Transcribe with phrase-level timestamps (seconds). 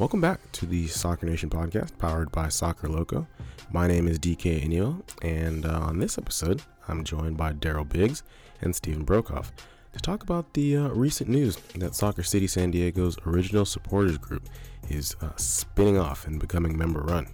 [0.00, 3.26] Welcome back to the Soccer Nation podcast powered by Soccer Loco.
[3.70, 8.22] My name is DK Anil, and uh, on this episode, I'm joined by Daryl Biggs
[8.62, 9.50] and Stephen Brokoff
[9.92, 14.48] to talk about the uh, recent news that Soccer City San Diego's original supporters group
[14.88, 17.26] is uh, spinning off and becoming member run.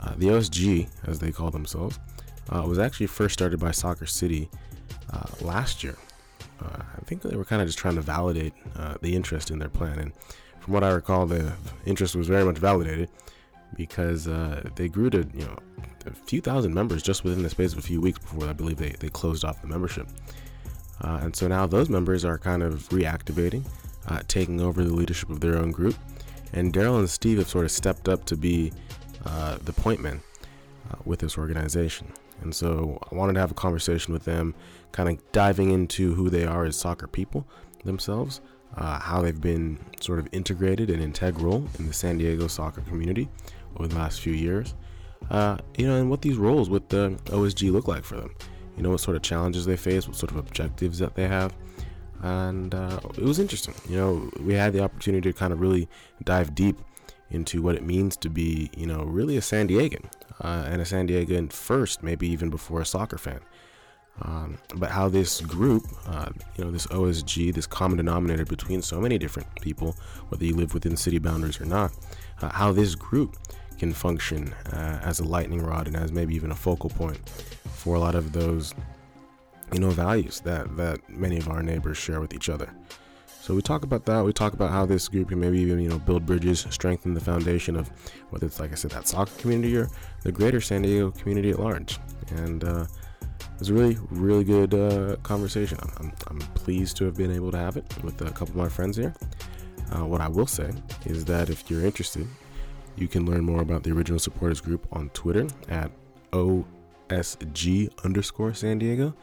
[0.00, 1.98] Uh, the OSG, as they call themselves,
[2.50, 4.48] uh, was actually first started by Soccer City
[5.12, 5.96] uh, last year.
[6.60, 8.54] I think they were kind of just trying to validate
[9.00, 10.12] the interest in their plan and
[10.62, 11.52] from what I recall, the
[11.86, 13.10] interest was very much validated
[13.74, 15.56] because uh, they grew to you know
[16.06, 18.76] a few thousand members just within the space of a few weeks before I believe
[18.76, 20.06] they, they closed off the membership.
[21.00, 23.64] Uh, and so now those members are kind of reactivating,
[24.06, 25.96] uh, taking over the leadership of their own group.
[26.52, 28.72] And Daryl and Steve have sort of stepped up to be
[29.24, 30.20] uh, the point men
[30.90, 32.12] uh, with this organization.
[32.42, 34.54] And so I wanted to have a conversation with them,
[34.92, 37.46] kind of diving into who they are as soccer people
[37.84, 38.40] themselves,
[38.76, 43.28] uh, how they've been sort of integrated and integral in the San Diego soccer community
[43.76, 44.74] over the last few years.
[45.30, 48.34] Uh, you know, and what these roles with the OSG look like for them.
[48.76, 51.54] You know, what sort of challenges they face, what sort of objectives that they have.
[52.22, 53.74] And uh, it was interesting.
[53.88, 55.88] You know, we had the opportunity to kind of really
[56.24, 56.78] dive deep
[57.30, 60.04] into what it means to be, you know, really a San Diegan
[60.40, 63.40] uh, and a San Diegan first, maybe even before a soccer fan.
[64.20, 69.00] Um, but how this group, uh, you know, this OSG, this common denominator between so
[69.00, 69.96] many different people,
[70.28, 71.92] whether you live within city boundaries or not,
[72.40, 73.36] uh, how this group
[73.78, 77.18] can function uh, as a lightning rod and as maybe even a focal point
[77.74, 78.74] for a lot of those,
[79.72, 82.72] you know, values that that many of our neighbors share with each other.
[83.40, 84.24] So we talk about that.
[84.24, 87.20] We talk about how this group can maybe even you know build bridges, strengthen the
[87.20, 87.90] foundation of
[88.30, 89.88] whether it's like I said that soccer community or
[90.22, 91.98] the greater San Diego community at large,
[92.36, 92.86] and uh,
[93.62, 95.78] was a really, really good uh, conversation.
[96.00, 98.68] I'm, I'm, pleased to have been able to have it with a couple of my
[98.68, 99.14] friends here.
[99.92, 100.72] Uh, what I will say
[101.04, 102.26] is that if you're interested,
[102.96, 105.92] you can learn more about the original supporters group on Twitter at
[106.32, 109.14] OSG underscore San Diego.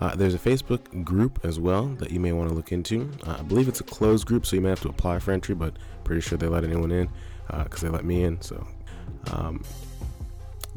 [0.00, 3.10] Uh, there's a Facebook group as well that you may want to look into.
[3.26, 5.56] Uh, I believe it's a closed group, so you may have to apply for entry,
[5.56, 7.08] but pretty sure they let anyone in
[7.64, 8.40] because uh, they let me in.
[8.42, 8.64] So
[9.32, 9.64] um,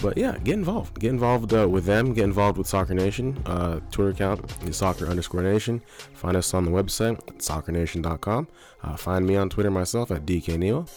[0.02, 1.00] but yeah, get involved.
[1.00, 2.14] Get involved uh, with them.
[2.14, 3.42] Get involved with Soccer Nation.
[3.46, 5.82] Uh, Twitter account is soccer underscore nation.
[6.14, 8.48] Find us on the website, soccernation.com.
[8.84, 10.88] Uh, find me on Twitter myself at DK Neal.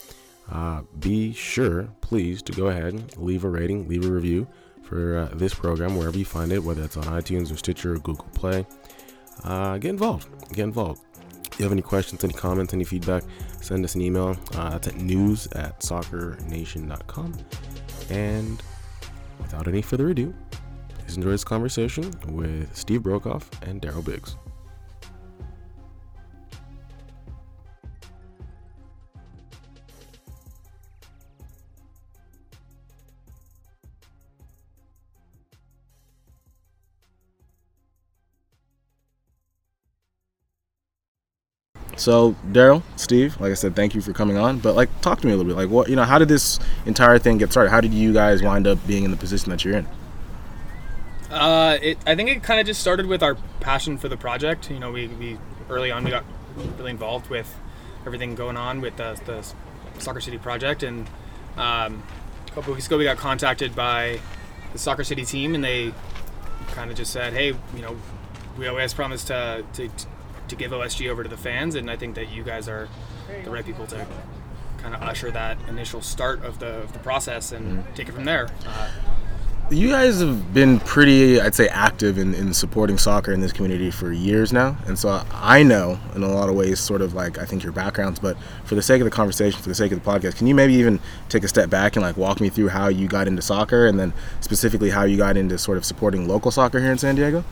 [0.50, 4.46] Uh, be sure, please, to go ahead and leave a rating, leave a review
[4.82, 7.98] for uh, this program wherever you find it, whether it's on iTunes or Stitcher or
[7.98, 8.66] Google Play.
[9.42, 10.28] Uh, get involved.
[10.52, 11.02] Get involved.
[11.52, 13.22] If you have any questions, any comments, any feedback,
[13.60, 14.34] send us an email.
[14.52, 17.34] that's at news at soccernation.com.
[18.10, 18.62] And
[19.44, 20.34] without any further ado,
[20.98, 24.36] please enjoy this conversation with Steve Brokoff and Daryl Biggs.
[41.96, 44.58] So Daryl, Steve, like I said, thank you for coming on.
[44.58, 45.56] But like, talk to me a little bit.
[45.56, 47.70] Like, what you know, how did this entire thing get started?
[47.70, 49.86] How did you guys wind up being in the position that you're in?
[51.30, 54.70] Uh, it, I think it kind of just started with our passion for the project.
[54.70, 55.38] You know, we, we
[55.68, 56.24] early on we got
[56.78, 57.52] really involved with
[58.06, 59.44] everything going on with the, the
[60.00, 61.08] Soccer City project, and
[61.56, 62.02] um,
[62.46, 64.20] a couple weeks ago we got contacted by
[64.72, 65.92] the Soccer City team, and they
[66.68, 67.96] kind of just said, "Hey, you know,
[68.58, 70.06] we always promised to, to to
[70.56, 72.88] give OSG over to the fans, and I think that you guys are
[73.44, 74.06] the right people to
[74.78, 77.94] kind of usher that initial start of the, of the process and mm-hmm.
[77.94, 78.48] take it from there.
[78.66, 78.90] Uh,
[79.70, 83.90] you guys have been pretty, I'd say, active in, in supporting soccer in this community
[83.90, 84.76] for years now.
[84.86, 87.72] And so I know, in a lot of ways, sort of like I think your
[87.72, 90.46] backgrounds, but for the sake of the conversation, for the sake of the podcast, can
[90.46, 91.00] you maybe even
[91.30, 93.98] take a step back and like walk me through how you got into soccer and
[93.98, 94.12] then
[94.42, 97.42] specifically how you got into sort of supporting local soccer here in San Diego?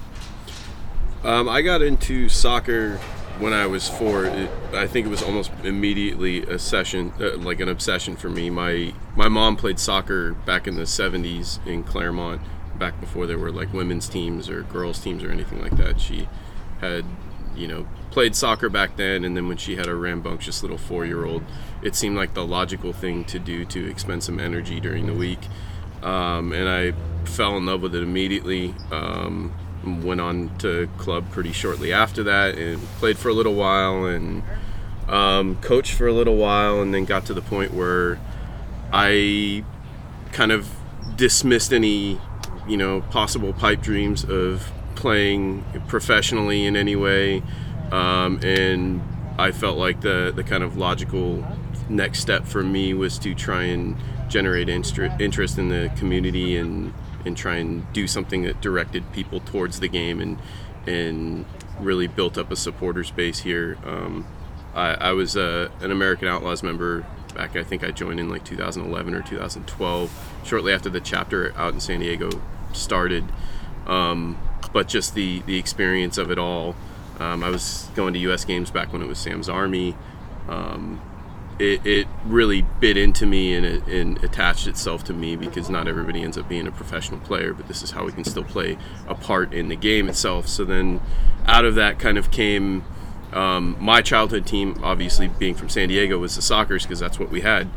[1.24, 2.96] Um, I got into soccer
[3.38, 4.24] when I was four.
[4.24, 8.50] It, I think it was almost immediately a session, uh, like an obsession for me.
[8.50, 12.40] My my mom played soccer back in the '70s in Claremont,
[12.78, 16.00] back before there were like women's teams or girls teams or anything like that.
[16.00, 16.28] She
[16.80, 17.04] had,
[17.54, 21.44] you know, played soccer back then, and then when she had a rambunctious little four-year-old,
[21.82, 25.40] it seemed like the logical thing to do to expend some energy during the week.
[26.02, 26.92] Um, and I
[27.24, 28.74] fell in love with it immediately.
[28.90, 29.52] Um,
[29.84, 34.42] went on to club pretty shortly after that and played for a little while and
[35.08, 38.18] um, coached for a little while and then got to the point where
[38.92, 39.64] I
[40.32, 40.68] kind of
[41.16, 42.20] dismissed any
[42.66, 47.42] you know possible pipe dreams of playing professionally in any way
[47.90, 49.02] um, and
[49.38, 51.44] I felt like the the kind of logical
[51.88, 53.96] next step for me was to try and
[54.28, 59.80] generate interest in the community and and try and do something that directed people towards
[59.80, 60.38] the game and
[60.86, 61.44] and
[61.78, 63.78] really built up a supporters base here.
[63.84, 64.26] Um,
[64.74, 67.56] I, I, was uh, an American Outlaws member back.
[67.56, 71.80] I think I joined in like 2011 or 2012, shortly after the chapter out in
[71.80, 72.30] San Diego
[72.72, 73.24] started.
[73.86, 74.38] Um,
[74.72, 76.74] but just the the experience of it all.
[77.18, 78.44] Um, I was going to U.S.
[78.44, 79.94] games back when it was Sam's Army.
[80.48, 81.00] Um,
[81.58, 85.86] it, it, really bit into me and, it, and attached itself to me because not
[85.86, 88.78] everybody ends up being a professional player, but this is how we can still play
[89.06, 90.48] a part in the game itself.
[90.48, 91.00] So then,
[91.46, 92.84] out of that kind of came
[93.32, 94.78] um, my childhood team.
[94.82, 97.68] Obviously, being from San Diego, was the Sockers because that's what we had.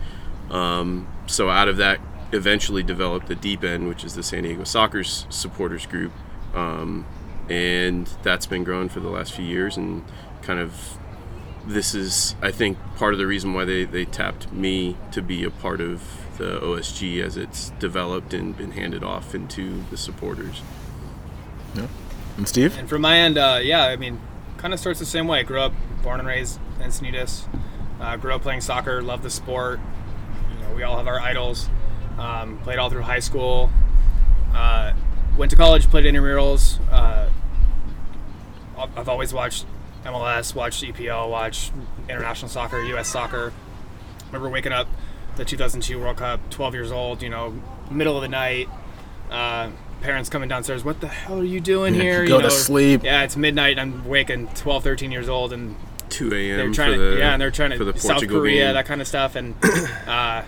[0.49, 1.99] Um, so out of that,
[2.31, 6.11] eventually developed the Deep End, which is the San Diego Sockers supporters group,
[6.53, 7.05] um,
[7.49, 10.03] and that's been growing for the last few years and
[10.41, 10.97] kind of
[11.67, 15.43] this is I think part of the reason why they, they tapped me to be
[15.43, 16.01] a part of
[16.37, 20.61] the OSG as it's developed and been handed off into the supporters.
[21.73, 21.87] Yeah.
[22.37, 22.77] And Steve?
[22.77, 24.19] And from my end, uh, yeah, I mean,
[24.57, 25.39] kind of starts the same way.
[25.39, 25.73] I grew up,
[26.03, 27.47] born and raised in Encinitas.
[27.99, 29.79] Uh, grew up playing soccer, love the sport.
[30.51, 31.69] You know, we all have our idols.
[32.17, 33.69] Um, played all through high school.
[34.53, 34.93] Uh,
[35.37, 36.79] went to college, played intramurals.
[36.91, 37.29] Uh,
[38.77, 39.65] I've always watched
[40.05, 41.71] MLS, watched EPL, watched
[42.09, 43.07] international soccer, U.S.
[43.07, 43.53] soccer.
[44.27, 44.87] Remember waking up
[45.35, 47.53] the 2002 World Cup, 12 years old, you know,
[47.89, 48.69] middle of the night.
[49.29, 49.71] Uh,
[50.01, 52.25] parents coming downstairs, what the hell are you doing yeah, here?
[52.25, 53.03] Go you know, to sleep.
[53.03, 53.79] Yeah, it's midnight.
[53.79, 55.75] I'm waking 12, 13 years old, and
[56.09, 56.57] 2 a.m.
[56.57, 58.73] They're trying to, the, yeah, and they're trying to South Portugal Korea, game.
[58.75, 59.55] that kind of stuff, and
[60.07, 60.43] uh,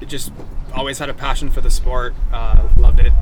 [0.00, 0.32] it just
[0.74, 2.14] always had a passion for the sport.
[2.32, 3.12] Uh, loved it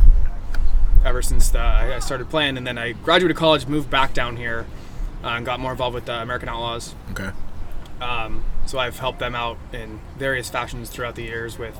[1.04, 4.66] ever since the, I started playing, and then I graduated college, moved back down here,
[5.24, 6.94] uh, and got more involved with the American Outlaws.
[7.10, 7.30] Okay.
[8.00, 11.78] Um, so I've helped them out in various fashions throughout the years with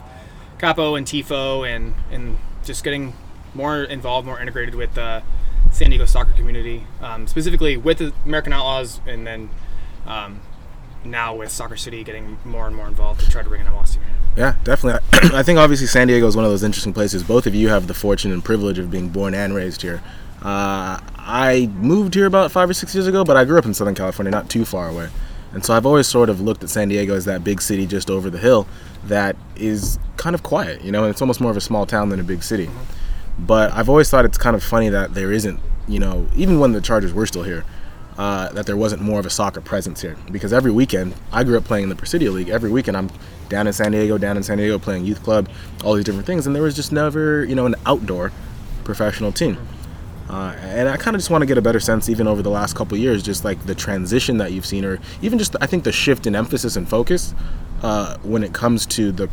[0.58, 3.14] Capo and Tifo, and and just getting
[3.54, 5.22] more involved, more integrated with the
[5.72, 9.50] San Diego soccer community, um, specifically with the American Outlaws, and then
[10.06, 10.40] um,
[11.04, 13.94] now with Soccer City, getting more and more involved to try to bring an MLS
[13.94, 14.02] team.
[14.36, 15.00] Yeah, definitely.
[15.36, 17.22] I think obviously San Diego is one of those interesting places.
[17.22, 20.02] Both of you have the fortune and privilege of being born and raised here.
[20.42, 23.74] Uh, I moved here about five or six years ago, but I grew up in
[23.74, 25.08] Southern California, not too far away.
[25.52, 28.10] And so I've always sort of looked at San Diego as that big city just
[28.10, 28.66] over the hill
[29.04, 32.10] that is kind of quiet, you know, and it's almost more of a small town
[32.10, 32.68] than a big city.
[33.38, 36.72] But I've always thought it's kind of funny that there isn't, you know, even when
[36.72, 37.64] the Chargers were still here,
[38.18, 40.16] uh, that there wasn't more of a soccer presence here.
[40.30, 42.48] Because every weekend, I grew up playing in the Presidio League.
[42.48, 43.10] Every weekend, I'm
[43.48, 45.48] down in San Diego, down in San Diego playing youth club,
[45.84, 48.32] all these different things, and there was just never, you know, an outdoor
[48.84, 49.58] professional team.
[50.28, 52.50] Uh, and I kind of just want to get a better sense, even over the
[52.50, 55.84] last couple years, just like the transition that you've seen, or even just I think
[55.84, 57.34] the shift in emphasis and focus
[57.82, 59.30] uh, when it comes to the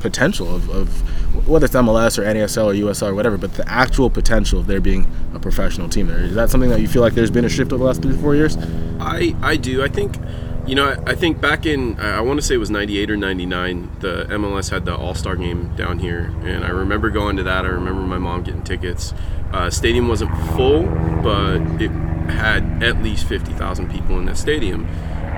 [0.00, 4.10] potential of, of, whether it's MLS or NASL or USL or whatever, but the actual
[4.10, 6.18] potential of there being a professional team there.
[6.18, 8.12] Is that something that you feel like there's been a shift over the last three,
[8.12, 8.58] to four years?
[9.00, 9.82] I, I do.
[9.82, 10.16] I think,
[10.66, 13.90] you know, I, think back in, I want to say it was 98 or 99,
[14.00, 16.32] the MLS had the All Star game down here.
[16.42, 17.64] And I remember going to that.
[17.64, 19.12] I remember my mom getting tickets.
[19.52, 20.84] Uh, stadium wasn't full,
[21.22, 21.90] but it
[22.30, 24.88] had at least 50,000 people in that stadium.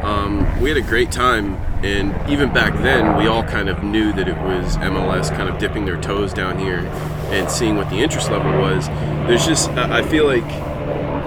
[0.03, 4.13] Um, we had a great time, and even back then, we all kind of knew
[4.13, 6.79] that it was MLS kind of dipping their toes down here
[7.33, 8.87] and seeing what the interest level was.
[9.27, 10.45] There's just, I feel like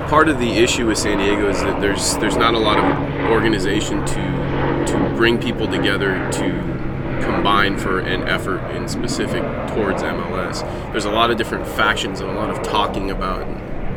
[0.09, 3.31] part of the issue with San Diego is that there's there's not a lot of
[3.31, 10.61] organization to to bring people together to combine for an effort in specific towards MLS.
[10.91, 13.47] There's a lot of different factions and a lot of talking about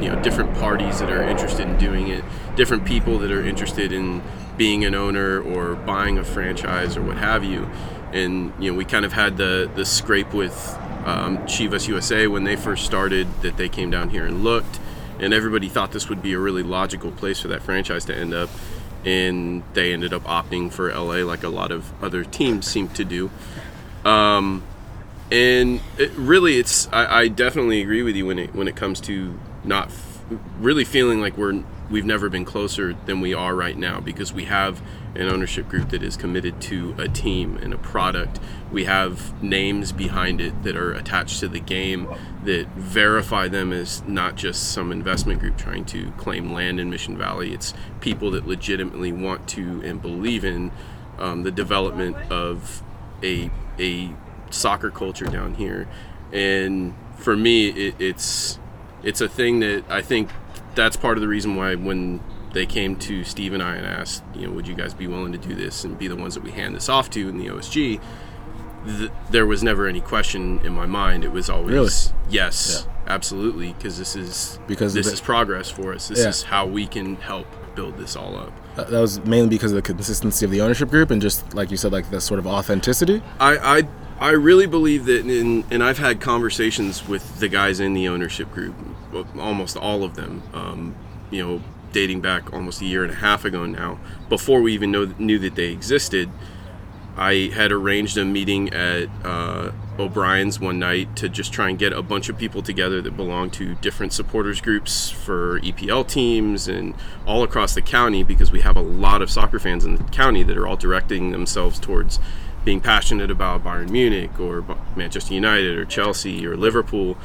[0.03, 2.23] you know different parties that are interested in doing it,
[2.57, 4.23] different people that are interested in
[4.59, 7.71] being an owner or buying a franchise or what have you.
[8.13, 10.77] And you know, we kind of had the the scrape with
[11.07, 14.79] um, Chivas USA when they first started that they came down here and looked,
[15.23, 18.35] and everybody thought this would be a really logical place for that franchise to end
[18.35, 18.51] up.
[19.05, 23.05] And they ended up opting for LA, like a lot of other teams seem to
[23.05, 23.31] do.
[24.05, 24.65] Um,
[25.31, 29.01] and it, really, it's I, I, definitely agree with you when it when it comes
[29.03, 30.21] to not f-
[30.59, 34.47] really feeling like we're we've never been closer than we are right now because we
[34.47, 34.81] have
[35.15, 38.41] an ownership group that is committed to a team and a product.
[38.73, 42.09] We have names behind it that are attached to the game
[42.45, 47.19] that verify them as not just some investment group trying to claim land in Mission
[47.19, 47.53] Valley.
[47.53, 50.73] It's people that legitimately want to and believe in
[51.19, 52.83] um, the development of
[53.23, 54.15] a a
[54.51, 55.87] soccer culture down here.
[56.33, 58.59] And for me, it, it's
[59.03, 60.31] it's a thing that I think
[60.75, 62.21] that's part of the reason why when
[62.53, 65.33] they came to Steve and I and asked, you know, would you guys be willing
[65.33, 67.47] to do this and be the ones that we hand this off to in the
[67.49, 68.01] OSG?
[68.87, 71.25] Th- there was never any question in my mind.
[71.25, 71.91] It was always Really?
[72.31, 76.09] yes, absolutely, because this is Because this the- is progress for us.
[76.09, 76.29] This Yeah.
[76.29, 78.53] is how we can help build this all up.
[78.77, 81.71] That that was mainly because of the consistency of the ownership group and just like
[81.71, 83.23] you said, like the sort of authenticity.
[83.41, 83.83] I, I
[84.21, 88.53] I really believe that, in, and I've had conversations with the guys in the ownership
[88.53, 88.75] group,
[89.39, 90.43] almost all of them.
[90.53, 90.95] Um,
[91.31, 94.91] you know, dating back almost a year and a half ago now, before we even
[94.91, 96.31] know, knew that they existed.
[97.17, 101.93] I had arranged a meeting at uh, O'Brien's one night to just try and get
[101.93, 106.95] a bunch of people together that belong to different supporters groups for EPL teams and
[107.27, 110.43] all across the county because we have a lot of soccer fans in the county
[110.43, 112.19] that are all directing themselves towards
[112.65, 114.65] being passionate about Bayern Munich or
[114.97, 117.19] Manchester United or Chelsea or Liverpool.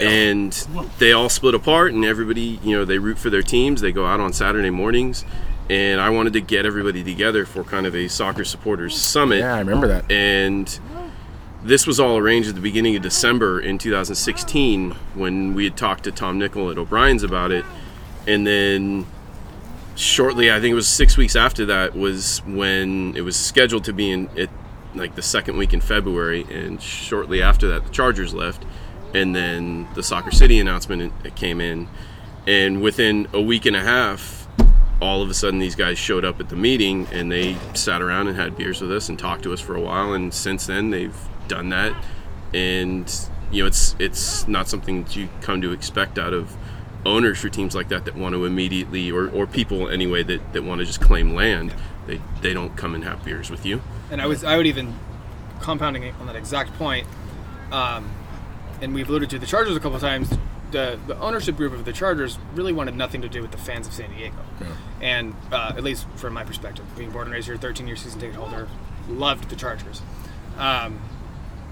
[0.00, 0.52] And
[0.98, 3.80] they all split apart, and everybody, you know, they root for their teams.
[3.80, 5.24] They go out on Saturday mornings,
[5.68, 9.40] and I wanted to get everybody together for kind of a soccer supporters summit.
[9.40, 10.10] Yeah, I remember that.
[10.10, 10.78] and
[11.64, 16.02] this was all arranged at the beginning of December in 2016 when we had talked
[16.04, 17.64] to Tom Nickel at O'Brien's about it,
[18.26, 19.06] and then
[19.94, 23.92] shortly, I think it was six weeks after that, was when it was scheduled to
[23.92, 24.50] be in it,
[24.94, 28.64] like the second week in February, and shortly after that, the Chargers left,
[29.14, 31.88] and then the Soccer City announcement came in,
[32.46, 34.48] and within a week and a half,
[35.00, 38.28] all of a sudden these guys showed up at the meeting and they sat around
[38.28, 40.90] and had beers with us and talked to us for a while, and since then
[40.90, 41.94] they've done that,
[42.54, 46.56] and you know it's it's not something that you come to expect out of
[47.04, 50.62] owners for teams like that that want to immediately or, or people anyway that, that
[50.62, 51.74] want to just claim land.
[52.06, 53.82] They they don't come and have beers with you.
[54.10, 54.94] And I was I would even
[55.60, 57.06] compounding on that exact point.
[57.70, 58.10] Um,
[58.82, 60.28] and we've alluded to the Chargers a couple times.
[60.72, 63.86] The the ownership group of the Chargers really wanted nothing to do with the fans
[63.86, 64.36] of San Diego.
[65.00, 68.20] And uh, at least from my perspective, being born and raised here, 13 year season
[68.20, 68.68] ticket holder,
[69.08, 70.02] loved the Chargers.
[70.58, 71.00] Um,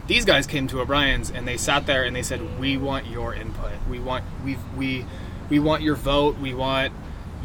[0.07, 3.35] these guys came to O'Brien's and they sat there and they said, "We want your
[3.35, 3.73] input.
[3.89, 5.05] We want we we
[5.49, 6.39] we want your vote.
[6.39, 6.93] We want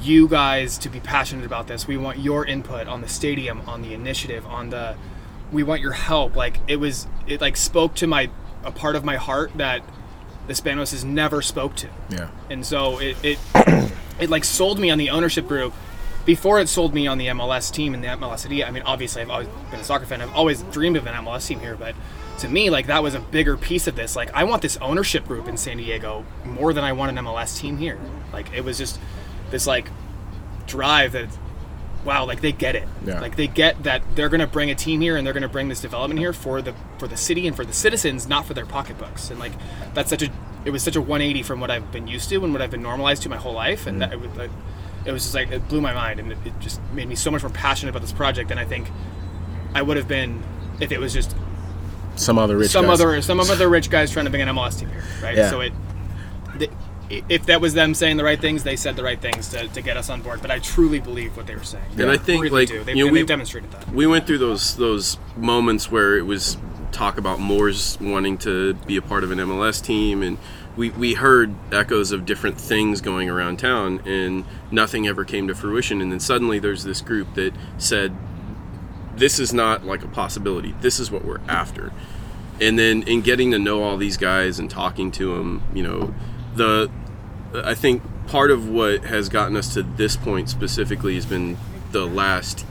[0.02, 1.88] you guys to be passionate about this.
[1.88, 4.96] We want your input on the stadium, on the initiative, on the.
[5.52, 6.36] We want your help.
[6.36, 8.30] Like it was, it like spoke to my
[8.66, 9.82] a part of my heart that
[10.48, 12.30] the Spanos has never spoke to Yeah.
[12.50, 13.40] and so it it,
[14.20, 15.74] it like sold me on the ownership group
[16.26, 18.64] before it sold me on the MLS team and the MLS city.
[18.64, 20.22] I mean, obviously, I've always been a soccer fan.
[20.24, 21.94] I've always dreamed of an MLS team here, but
[22.40, 24.16] to me, like that was a bigger piece of this.
[24.16, 27.60] Like, I want this ownership group in San Diego more than I want an MLS
[27.60, 28.00] team here.
[28.34, 29.00] Like, it was just
[29.52, 29.88] this like
[30.66, 31.30] drive that.
[32.06, 32.88] Wow, like they get it.
[33.04, 33.20] Yeah.
[33.20, 35.82] Like they get that they're gonna bring a team here and they're gonna bring this
[35.82, 39.32] development here for the for the city and for the citizens, not for their pocketbooks.
[39.32, 39.54] And like
[39.94, 40.30] that's such a
[40.66, 42.82] it was such a 180 from what I've been used to and what I've been
[42.82, 43.88] normalized to my whole life.
[43.88, 44.12] And mm-hmm.
[44.12, 44.52] that it was, like,
[45.06, 47.32] it was just like it blew my mind and it, it just made me so
[47.32, 48.90] much more passionate about this project than I think
[49.74, 50.44] I would have been
[50.80, 51.36] if it was just
[52.16, 53.02] Some other rich some guys.
[53.02, 55.38] other some other rich guys trying to bring an MLS team here, right?
[55.38, 55.50] Yeah.
[55.50, 55.74] So it,
[56.58, 56.70] the,
[57.10, 59.82] if that was them saying the right things, they said the right things to, to
[59.82, 60.42] get us on board.
[60.42, 61.84] But I truly believe what they were saying.
[61.98, 62.84] And I think, really like, do.
[62.84, 63.90] They've, you know, we- they've demonstrated that.
[63.94, 66.58] we went through those those moments where it was
[66.92, 70.38] talk about Moore's wanting to be a part of an MLS team, and
[70.78, 75.56] we, we heard echoes of different things going around town, and nothing ever came to
[75.56, 76.02] fruition.
[76.02, 78.16] And then suddenly there's this group that said,
[79.16, 80.74] "This is not like a possibility.
[80.82, 81.92] This is what we're after."
[82.62, 86.14] And then in getting to know all these guys and talking to them, you know,
[86.56, 86.90] the
[87.54, 91.58] I think part of what has gotten us to this point specifically has been
[91.92, 92.66] the last,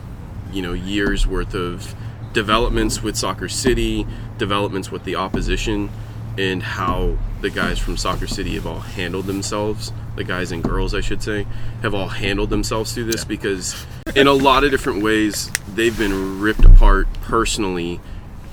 [0.52, 1.94] you know, years worth of
[2.32, 5.90] developments with Soccer City, developments with the opposition,
[6.36, 9.92] and how the guys from Soccer City have all handled themselves.
[10.16, 11.46] The guys and girls, I should say,
[11.82, 16.40] have all handled themselves through this because, in a lot of different ways, they've been
[16.40, 18.00] ripped apart personally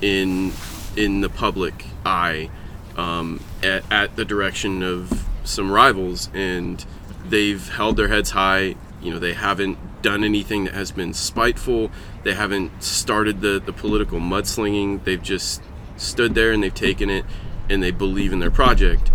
[0.00, 0.52] in
[0.96, 2.50] in the public eye
[2.96, 6.84] um, at, at the direction of some rivals, and
[7.24, 8.76] they've held their heads high.
[9.00, 11.90] You know, they haven't done anything that has been spiteful.
[12.22, 15.04] They haven't started the, the political mudslinging.
[15.04, 15.62] They've just
[15.96, 17.24] stood there and they've taken it,
[17.68, 19.10] and they believe in their project.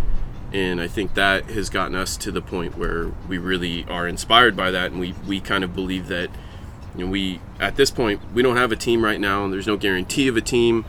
[0.53, 4.55] And I think that has gotten us to the point where we really are inspired
[4.55, 6.29] by that, and we, we kind of believe that
[6.97, 9.67] you know, we at this point we don't have a team right now and there's
[9.67, 10.83] no guarantee of a team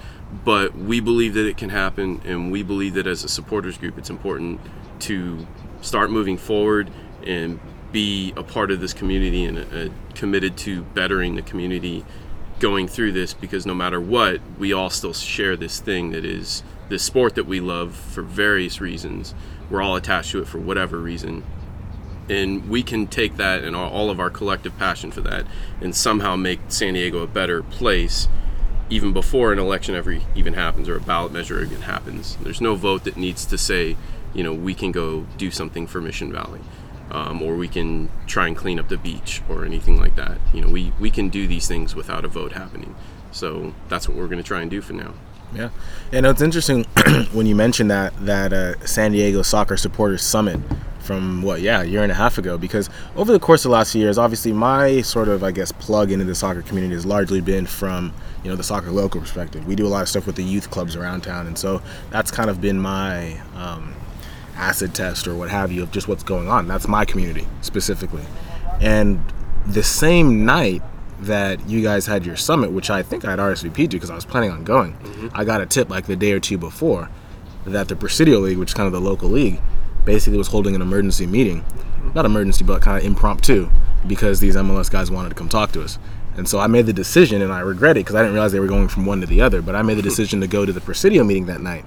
[0.44, 3.97] but we believe that it can happen and we believe that as a supporters group
[3.97, 4.61] it's important
[5.00, 5.47] to
[5.80, 6.90] start moving forward
[7.26, 7.58] and
[7.92, 12.04] be a part of this community and uh, committed to bettering the community
[12.61, 16.62] going through this because no matter what we all still share this thing that is
[16.88, 19.35] this sport that we love for various reasons.
[19.70, 21.44] We're all attached to it for whatever reason.
[22.28, 25.47] And we can take that and all of our collective passion for that
[25.80, 28.28] and somehow make San Diego a better place
[28.90, 32.37] even before an election ever even happens or a ballot measure even happens.
[32.37, 33.97] There's no vote that needs to say,
[34.35, 36.61] you know, we can go do something for Mission Valley.
[37.11, 40.37] Um, or we can try and clean up the beach or anything like that.
[40.52, 42.95] You know, we, we can do these things without a vote happening.
[43.33, 45.14] So that's what we're going to try and do for now.
[45.54, 45.71] Yeah,
[46.12, 46.85] and it's interesting
[47.33, 50.61] when you mentioned that that uh, San Diego Soccer Supporters Summit
[51.08, 53.72] from what yeah a year and a half ago because over the course of the
[53.72, 57.06] last few years obviously my sort of i guess plug into the soccer community has
[57.06, 58.12] largely been from
[58.42, 59.66] you know the Soccer Loco perspective.
[59.66, 62.30] We do a lot of stuff with the youth clubs around town and so that's
[62.30, 63.94] kind of been my um,
[64.54, 66.66] acid test or what have you of just what's going on.
[66.68, 68.24] That's my community specifically.
[68.80, 69.22] And
[69.66, 70.82] the same night
[71.20, 74.14] that you guys had your summit which i think i had rsvp'd to because i
[74.14, 75.26] was planning on going mm-hmm.
[75.34, 77.10] i got a tip like the day or two before
[77.66, 79.60] that the presidio league which is kind of the local league
[80.08, 81.62] basically was holding an emergency meeting,
[82.14, 83.68] not emergency, but kind of impromptu,
[84.06, 85.98] because these MLS guys wanted to come talk to us.
[86.34, 88.60] And so I made the decision, and I regret it because I didn't realize they
[88.60, 89.60] were going from one to the other.
[89.60, 90.08] But I made the hmm.
[90.08, 91.84] decision to go to the Presidio meeting that night.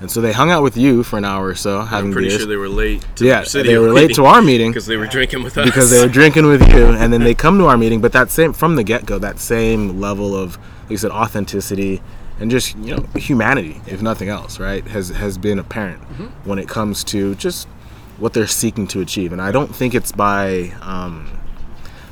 [0.00, 2.30] And so they hung out with you for an hour or so, having I'm pretty
[2.30, 2.40] beers.
[2.40, 3.06] sure they were late.
[3.16, 5.64] To yeah, the they were late to our meeting because they were drinking with us.
[5.64, 8.00] because they were drinking with you, and then they come to our meeting.
[8.00, 12.02] But that same from the get go, that same level of, like you said, authenticity
[12.40, 16.48] and just you know humanity, if nothing else, right, has has been apparent mm-hmm.
[16.48, 17.68] when it comes to just
[18.20, 19.32] what they're seeking to achieve.
[19.32, 21.30] And I don't think it's by, um,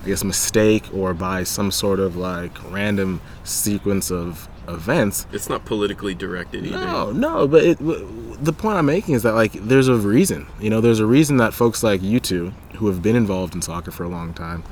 [0.03, 5.27] I guess, mistake or by some sort of like random sequence of events.
[5.33, 6.79] It's not politically directed either.
[6.79, 7.47] No, no.
[7.47, 10.47] But it, the point I'm making is that like there's a reason.
[10.61, 13.63] You know, there's a reason that folks like you two, who have been involved in
[13.63, 14.65] soccer for a long time,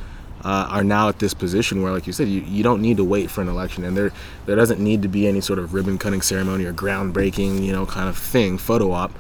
[0.47, 3.05] uh, are now at this position where, like you said, you, you don't need to
[3.05, 4.13] wait for an election, and there
[4.47, 7.85] there doesn't need to be any sort of ribbon cutting ceremony or groundbreaking, you know,
[7.85, 9.13] kind of thing, photo op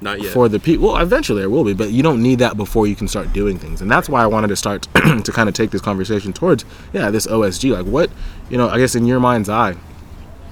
[0.00, 0.32] not yet.
[0.32, 2.94] For the people, well, eventually there will be, but you don't need that before you
[2.94, 3.80] can start doing things.
[3.80, 7.10] And that's why I wanted to start to kind of take this conversation towards, yeah,
[7.10, 7.72] this OSG.
[7.72, 8.10] Like, what,
[8.50, 9.74] you know, I guess in your mind's eye,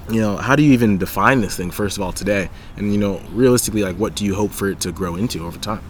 [0.09, 2.49] you know, how do you even define this thing, first of all, today?
[2.75, 5.59] And, you know, realistically, like, what do you hope for it to grow into over
[5.59, 5.83] time?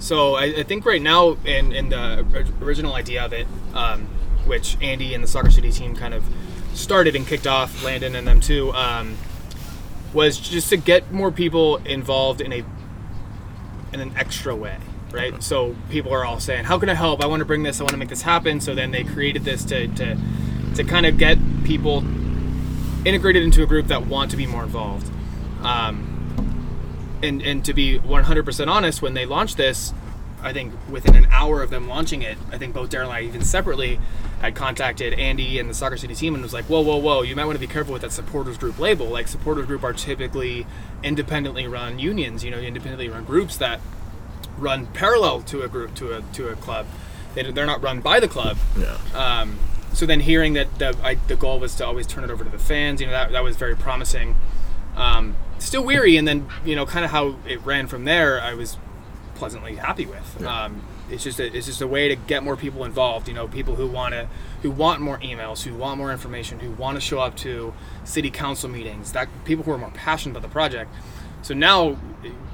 [0.00, 2.26] So I, I think right now, in, in the
[2.60, 4.06] original idea of it, um,
[4.46, 6.24] which Andy and the Soccer City team kind of
[6.74, 9.16] started and kicked off, Landon and them too, um,
[10.12, 12.64] was just to get more people involved in a
[13.92, 14.78] in an extra way
[15.12, 15.42] right?
[15.42, 17.22] So people are all saying how can i help?
[17.22, 18.60] I want to bring this i want to make this happen.
[18.60, 20.16] So then they created this to to
[20.76, 22.04] to kind of get people
[23.04, 25.10] integrated into a group that want to be more involved.
[25.62, 26.09] Um,
[27.22, 29.92] and and to be 100% honest when they launched this
[30.42, 33.20] i think within an hour of them launching it i think both daryl and i
[33.22, 33.98] even separately
[34.40, 37.36] had contacted Andy and the Soccer City team and was like, whoa, whoa, whoa, you
[37.36, 39.06] might want to be careful with that supporters group label.
[39.06, 40.66] Like supporters group are typically
[41.02, 43.80] independently run unions, you know, independently run groups that
[44.56, 46.86] run parallel to a group to a to a club.
[47.34, 48.56] They, they're not run by the club.
[48.78, 48.96] Yeah.
[49.14, 49.58] Um,
[49.92, 52.50] so then hearing that the I, the goal was to always turn it over to
[52.50, 54.36] the fans, you know, that that was very promising.
[54.96, 58.54] Um, still weary, and then you know, kind of how it ran from there, I
[58.54, 58.76] was
[59.34, 60.42] pleasantly happy with.
[60.44, 63.28] Um, it's just a, it's just a way to get more people involved.
[63.28, 64.28] You know, people who want to
[64.62, 67.74] who want more emails, who want more information, who want to show up to
[68.04, 69.12] city council meetings.
[69.12, 70.90] That people who are more passionate about the project.
[71.42, 71.96] So now,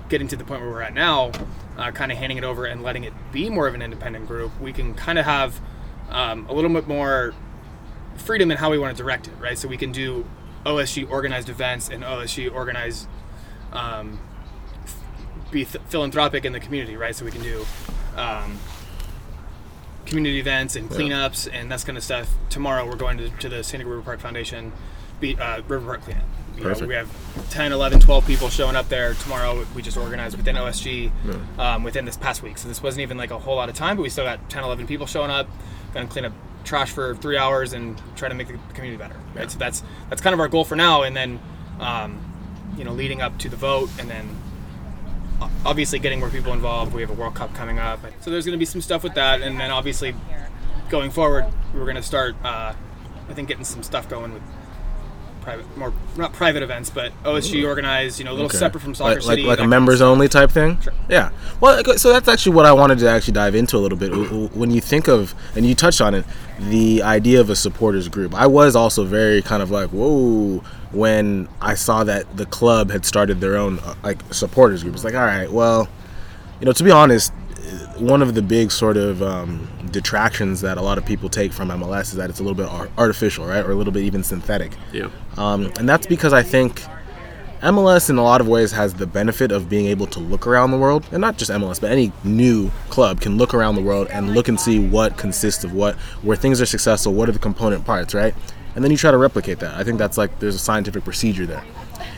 [0.08, 1.32] getting to the point where we're at now,
[1.76, 4.58] uh, kind of handing it over and letting it be more of an independent group,
[4.60, 5.60] we can kind of have
[6.08, 7.34] um, a little bit more
[8.16, 9.58] freedom in how we want to direct it, right?
[9.58, 10.24] So we can do
[10.66, 13.08] OSG organized events and OSG organized
[13.72, 14.18] um,
[15.50, 17.14] be th- philanthropic in the community, right?
[17.14, 17.64] So we can do
[18.16, 18.58] um,
[20.04, 21.58] community events and cleanups yeah.
[21.58, 22.34] and that kind of stuff.
[22.50, 24.72] Tomorrow we're going to, to the Santa River Park Foundation
[25.20, 26.24] be, uh, River Park cleanup.
[26.56, 29.66] You know, we have 10, 11, 12 people showing up there tomorrow.
[29.74, 31.74] We just organized within OSG yeah.
[31.74, 32.56] um, within this past week.
[32.56, 34.64] So this wasn't even like a whole lot of time, but we still got 10,
[34.64, 35.48] 11 people showing up.
[35.92, 36.32] Going to clean up
[36.66, 39.16] trash for three hours and try to make the community better.
[39.34, 39.44] Right.
[39.44, 39.48] Yeah.
[39.48, 41.02] So that's that's kind of our goal for now.
[41.02, 41.40] And then,
[41.80, 42.20] um,
[42.76, 44.28] you know, leading up to the vote, and then
[45.64, 46.92] obviously getting more people involved.
[46.92, 49.14] We have a World Cup coming up, so there's going to be some stuff with
[49.14, 50.14] that, and then obviously
[50.90, 52.36] going forward, we're going to start.
[52.44, 52.74] Uh,
[53.28, 54.42] I think getting some stuff going with
[55.46, 58.18] private, more not private events, but OSG organized.
[58.18, 58.58] You know, a little okay.
[58.58, 60.80] separate from Soccer like, City, like, like a members only type thing.
[60.80, 60.92] Sure.
[61.08, 61.30] Yeah.
[61.60, 64.10] Well, so that's actually what I wanted to actually dive into a little bit.
[64.56, 66.24] When you think of, and you touched on it,
[66.58, 68.34] the idea of a supporters group.
[68.34, 73.04] I was also very kind of like, whoa when I saw that the club had
[73.04, 74.94] started their own uh, like supporters group.
[74.94, 75.88] It's like, all right, well,
[76.60, 77.32] you know, to be honest,
[77.98, 81.68] one of the big sort of um, detractions that a lot of people take from
[81.70, 84.72] MLS is that it's a little bit artificial, right, or a little bit even synthetic.
[84.92, 85.08] Yeah.
[85.36, 86.82] Um, and that's because I think
[87.62, 90.70] MLS in a lot of ways has the benefit of being able to look around
[90.70, 94.08] the world, and not just MLS, but any new club can look around the world
[94.08, 97.38] and look and see what consists of what, where things are successful, what are the
[97.38, 98.34] component parts, right?
[98.74, 99.74] And then you try to replicate that.
[99.74, 101.64] I think that's like there's a scientific procedure there.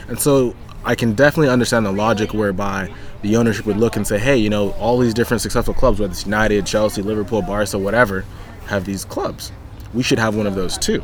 [0.09, 4.18] And so I can definitely understand the logic whereby the ownership would look and say,
[4.18, 8.24] hey, you know, all these different successful clubs, whether it's United, Chelsea, Liverpool, Barca, whatever,
[8.66, 9.52] have these clubs.
[9.94, 11.02] We should have one of those too.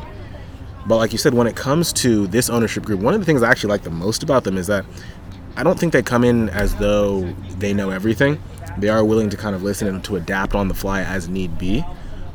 [0.87, 3.41] But like you said, when it comes to this ownership group, one of the things
[3.41, 4.85] I actually like the most about them is that
[5.57, 7.21] I don't think they come in as though
[7.59, 8.41] they know everything.
[8.77, 11.57] They are willing to kind of listen and to adapt on the fly as need
[11.57, 11.83] be.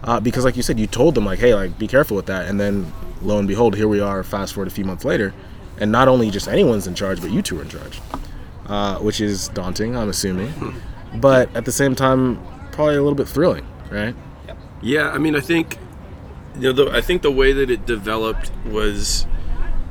[0.03, 2.49] Uh, because like you said, you told them like, hey, like be careful with that,
[2.49, 2.91] and then
[3.23, 4.23] lo and behold, here we are.
[4.23, 5.35] Fast forward a few months later,
[5.79, 8.01] and not only just anyone's in charge, but you two are in charge,
[8.71, 10.53] uh, which is daunting, I'm assuming,
[11.17, 14.15] but at the same time, probably a little bit thrilling, right?
[14.81, 15.77] Yeah, I mean, I think
[16.55, 19.27] you know, the, I think the way that it developed was,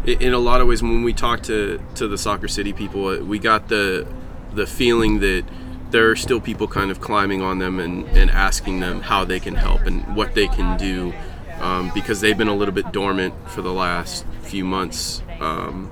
[0.06, 3.20] in a lot of ways, when we talked to to the Soccer City people, uh,
[3.20, 4.08] we got the
[4.54, 5.44] the feeling that
[5.92, 9.40] there are still people kind of climbing on them and, and asking them how they
[9.40, 11.14] can help and what they can do
[11.60, 15.22] um, because they've been a little bit dormant for the last few months.
[15.40, 15.90] Um,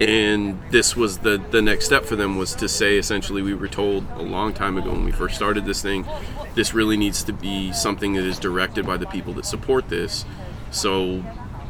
[0.00, 3.68] and this was the the next step for them was to say essentially we were
[3.68, 6.06] told a long time ago when we first started this thing
[6.54, 10.24] this really needs to be something that is directed by the people that support this.
[10.70, 11.24] So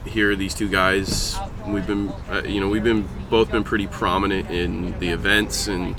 [0.04, 1.36] here are these two guys.
[1.66, 5.94] We've been uh, you know we've been both been pretty prominent in the events and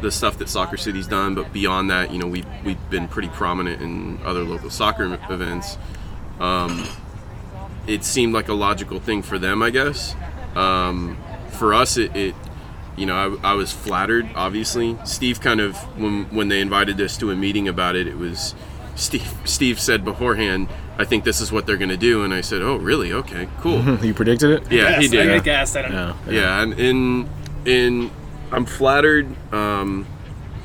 [0.00, 3.28] the stuff that soccer city's done but beyond that you know we we've been pretty
[3.30, 5.76] prominent in other local soccer events.
[6.38, 6.86] Um,
[7.88, 10.14] it seemed like a logical thing for them i guess.
[10.54, 11.18] Um,
[11.58, 12.34] for us it, it
[12.96, 17.16] you know I, I was flattered obviously steve kind of when when they invited us
[17.18, 18.54] to a meeting about it it was
[18.94, 20.68] steve steve said beforehand
[20.98, 23.48] i think this is what they're going to do and i said oh really okay
[23.60, 24.72] cool you predicted it?
[24.72, 25.30] yeah he did.
[25.30, 26.16] I guess I don't know.
[26.26, 26.32] Yeah.
[26.32, 27.28] yeah and in
[27.64, 28.10] in
[28.50, 30.06] i'm flattered um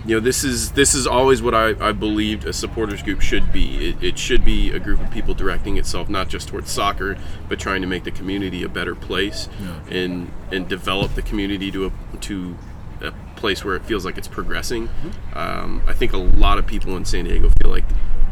[0.05, 3.51] you know this is this is always what I, I believed a supporters group should
[3.51, 7.17] be it, it should be a group of people directing itself not just towards soccer
[7.47, 9.47] but trying to make the community a better place
[9.89, 12.55] and and develop the community to a to
[13.01, 14.89] a place where it feels like it's progressing
[15.33, 17.85] um, i think a lot of people in san diego feel like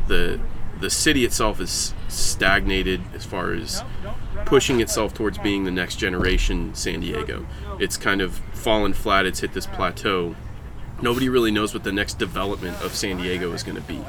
[0.08, 0.40] the
[0.82, 3.84] the city itself is stagnated as far as
[4.46, 7.46] pushing itself towards being the next generation San Diego.
[7.80, 10.36] It's kind of fallen flat, it's hit this plateau.
[11.02, 14.00] Nobody really knows what the next development of San Diego is going to be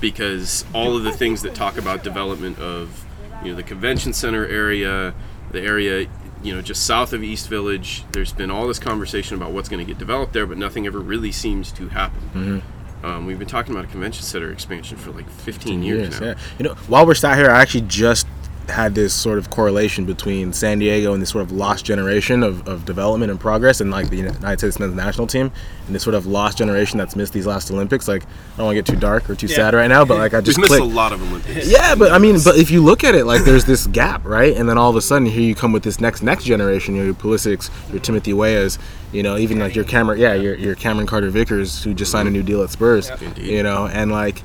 [0.00, 3.04] because all of the things that talk about development of
[3.42, 5.14] you know the convention center area,
[5.50, 6.08] the area
[6.42, 9.84] you know just south of East Village, there's been all this conversation about what's going
[9.84, 12.62] to get developed there, but nothing ever really seems to happen.
[13.04, 16.26] Um, we've been talking about a convention center expansion for like 15 years Yes, now.
[16.28, 16.34] yeah.
[16.58, 18.26] You know, while we're sat here, I actually just
[18.68, 22.66] had this sort of correlation between San Diego and this sort of lost generation of,
[22.66, 25.52] of development and progress, and like the United States men's national team,
[25.86, 28.08] and this sort of lost generation that's missed these last Olympics.
[28.08, 29.56] Like, I don't want to get too dark or too Yeah.
[29.56, 30.82] sad right now, but like I We've just missed clicked.
[30.84, 31.68] a lot of Olympics.
[31.70, 34.56] Yeah, but I mean, but if you look at it, like there's this gap, right?
[34.56, 36.94] And then all of a sudden, here you come with this next next generation.
[36.94, 38.78] You know, your Pulisic's, your Timothy Weahs,
[39.12, 42.26] you know, even like your Cameron, yeah, your your Cameron Carter Vickers, who just signed
[42.26, 43.10] a new deal at Spurs.
[43.20, 43.46] Indeed.
[43.46, 44.42] You know, and like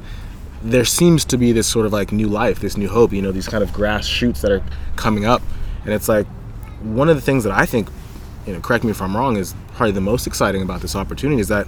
[0.63, 3.13] there seems to be this sort of like new life, this new hope.
[3.13, 4.63] You know, these kind of grass shoots that are
[4.95, 5.41] coming up,
[5.85, 6.27] and it's like
[6.81, 7.89] one of the things that I think,
[8.45, 11.41] you know, correct me if I'm wrong, is probably the most exciting about this opportunity
[11.41, 11.67] is that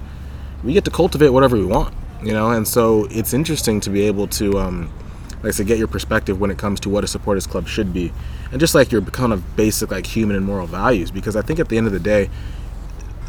[0.63, 4.01] we get to cultivate whatever we want, you know, and so it's interesting to be
[4.03, 4.91] able to, um,
[5.38, 7.93] like I said, get your perspective when it comes to what a supporters club should
[7.93, 8.13] be,
[8.51, 11.60] and just like your kind of basic like human and moral values, because I think
[11.60, 12.29] at the end of the day,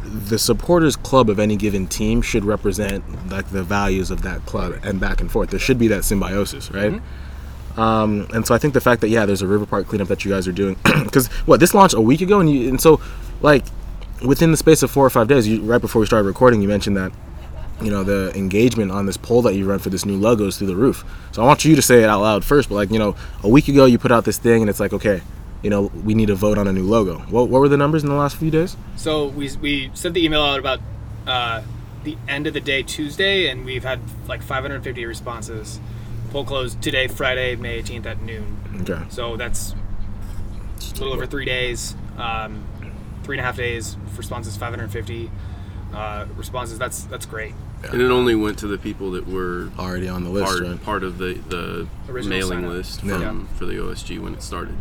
[0.05, 4.79] the supporters club of any given team should represent like the values of that club
[4.83, 5.51] and back and forth.
[5.51, 7.01] There should be that symbiosis, right?
[7.77, 10.25] Um, and so I think the fact that yeah, there's a River Park cleanup that
[10.25, 13.01] you guys are doing, because what this launched a week ago, and you and so
[13.41, 13.65] like
[14.25, 16.69] within the space of four or five days, you, right before we started recording, you
[16.69, 17.13] mentioned that
[17.83, 20.57] you know the engagement on this poll that you run for this new logo is
[20.57, 21.05] through the roof.
[21.33, 23.49] So I want you to say it out loud first, but like you know, a
[23.49, 25.23] week ago you put out this thing, and it's like okay,
[25.65, 27.19] you know, we need to vote on a new logo.
[27.31, 28.77] What, what were the numbers in the last few days?
[28.97, 30.79] So we, we sent the email out about
[31.27, 31.63] uh,
[32.05, 33.99] the end of the day Tuesday, and we've had
[34.29, 35.81] like 550 responses.
[36.31, 38.59] Poll closed today, Friday, May 18th at noon.
[38.83, 39.03] Okay.
[39.09, 39.75] So that's
[40.91, 42.67] a little over three days, um,
[43.23, 43.97] three and a half days.
[44.19, 45.31] Responses 550
[45.95, 46.79] uh, responses.
[46.79, 47.55] That's that's great.
[47.91, 50.83] And it only went to the people that were Already on the list, part, right?
[50.83, 53.57] part of the, the Original mailing list from, Yeah.
[53.59, 54.75] for the OSG when it started.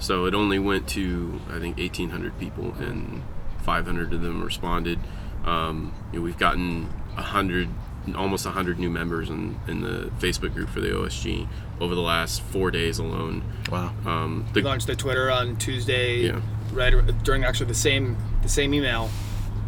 [0.00, 3.22] So it only went to, I think, 1,800 people, and
[3.62, 4.98] 500 of them responded.
[5.44, 7.68] Um, you know, we've gotten 100,
[8.16, 11.46] almost 100 new members in, in the Facebook group for the OSG
[11.80, 13.42] over the last four days alone.
[13.70, 13.92] Wow.
[14.06, 16.26] Um, We launched the Twitter on Tuesday.
[16.26, 16.40] Yeah.
[16.72, 16.92] right
[17.24, 19.10] during actually the same the same email.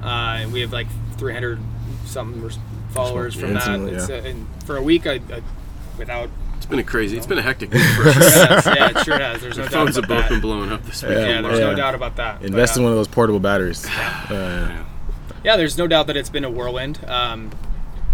[0.03, 1.59] Uh, we have like 300
[2.05, 2.51] something
[2.91, 3.67] followers from that.
[3.69, 4.17] Instantly, It's, yeah.
[4.17, 5.43] uh, and for a week, I, I
[5.99, 6.29] without
[6.63, 7.17] It's been a crazy.
[7.17, 8.17] It's been a hectic week for us.
[8.17, 9.41] yes, yeah, it sure has.
[9.41, 10.43] There's no The doubt phones have about both been that.
[10.43, 11.11] blown up this week.
[11.11, 12.39] Yeah, there's no doubt about that.
[12.39, 13.85] But, Invest in uh, one of those portable batteries.
[14.31, 14.85] Uh,
[15.45, 17.05] yeah, there's no doubt that it's been a whirlwind.
[17.09, 17.51] Um,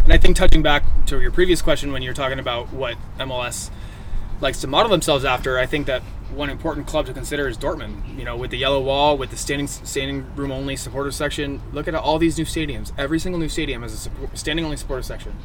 [0.04, 3.68] and I think touching back to your previous question when you're talking about what MLS
[4.40, 6.00] likes to model themselves after, I think that
[6.34, 8.16] one important club to consider is Dortmund.
[8.18, 11.60] You know, with the yellow wall, with the standing standing room only supporter section.
[11.72, 12.92] Look at all these new stadiums.
[12.96, 15.36] Every single new stadium has a support, standing only supporter section.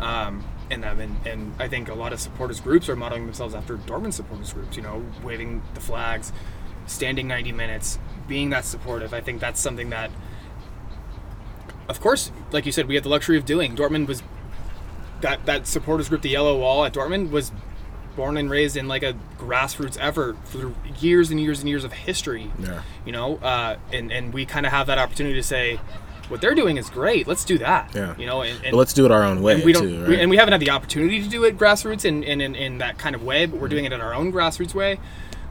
[0.00, 3.54] Um, in them, and, and I think a lot of supporters groups are modeling themselves
[3.54, 4.76] after Dortmund supporters groups.
[4.76, 6.32] You know, waving the flags,
[6.86, 9.12] standing 90 minutes, being that supportive.
[9.12, 10.10] I think that's something that
[11.90, 13.74] of course, like you said, we had the luxury of doing.
[13.74, 14.22] Dortmund was
[15.22, 17.50] that that supporters group, the Yellow Wall at Dortmund, was
[18.14, 21.92] born and raised in like a grassroots effort for years and years and years of
[21.92, 22.52] history.
[22.60, 22.82] Yeah.
[23.04, 25.80] You know, uh, and and we kind of have that opportunity to say,
[26.30, 27.26] what they're doing is great.
[27.26, 27.94] Let's do that.
[27.94, 28.14] Yeah.
[28.16, 30.08] You know, and, and let's do it our own way and we don't, too, right?
[30.08, 32.78] we, and we haven't had the opportunity to do it grassroots and in, in, in
[32.78, 34.98] that kind of way, but we're doing it in our own grassroots way.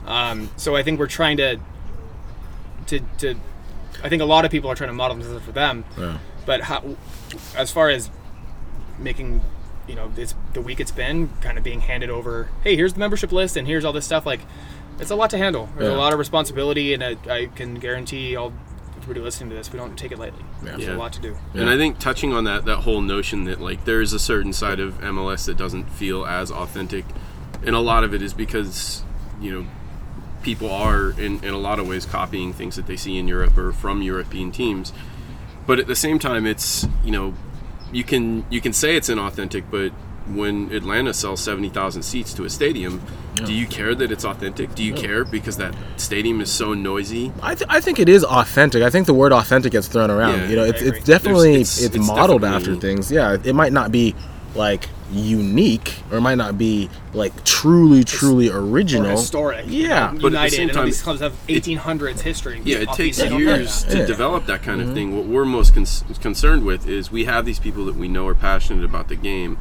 [0.08, 1.60] Um, so I think we're trying to,
[2.88, 3.36] to, to,
[4.04, 5.84] I think a lot of people are trying to model this for them.
[5.98, 6.18] Yeah.
[6.46, 6.96] But how,
[7.56, 8.10] as far as
[8.98, 9.42] making,
[9.88, 12.50] you know, it's the week it's been kind of being handed over.
[12.63, 14.26] Hey, here's the membership list, and here's all this stuff.
[14.26, 14.39] Like,
[15.00, 15.70] it's a lot to handle.
[15.78, 15.96] There's Yeah.
[15.96, 18.36] a lot of responsibility, and I, I can guarantee
[19.10, 20.43] all everybody listening to this, we don't take it lightly.
[20.62, 20.95] There's Yeah.
[20.95, 21.36] a lot to do.
[21.56, 24.80] And I think touching on that that whole notion that like there's a certain side
[24.80, 27.06] of MLS that doesn't feel as authentic,
[27.65, 29.04] and a lot of it is because
[29.41, 29.65] you know
[30.43, 33.58] people are in, in a lot of ways copying things that they see in Europe
[33.58, 34.93] or from European teams.
[35.65, 37.34] But at the same time, it's you know
[37.91, 39.91] you can you can say it's inauthentic, but
[40.28, 43.02] when Atlanta sells seventy thousand seats to a stadium,
[43.36, 44.76] do you care that it's authentic?
[44.76, 47.32] Do you care because that stadium is so noisy?
[47.42, 48.84] I, th- I think it is authentic.
[48.84, 50.40] I think the word authentic gets thrown around.
[50.40, 53.12] Yeah, you know, it's, it's definitely There's- it's, it's- it's modeled definitely- after things.
[53.12, 54.16] Yeah, it might not be
[54.56, 59.08] like unique or it might not be like truly truly original.
[59.08, 59.66] Or historic.
[59.68, 60.12] Yeah.
[60.14, 62.62] United, But at the same and all time, these clubs have 1800s history.
[62.64, 64.06] Yeah, it Off takes years to Yeah.
[64.06, 64.96] develop that kind of mm-hmm.
[64.96, 65.16] thing.
[65.18, 68.36] What we're most cons- concerned with is we have these people that we know are
[68.36, 69.58] passionate about the game.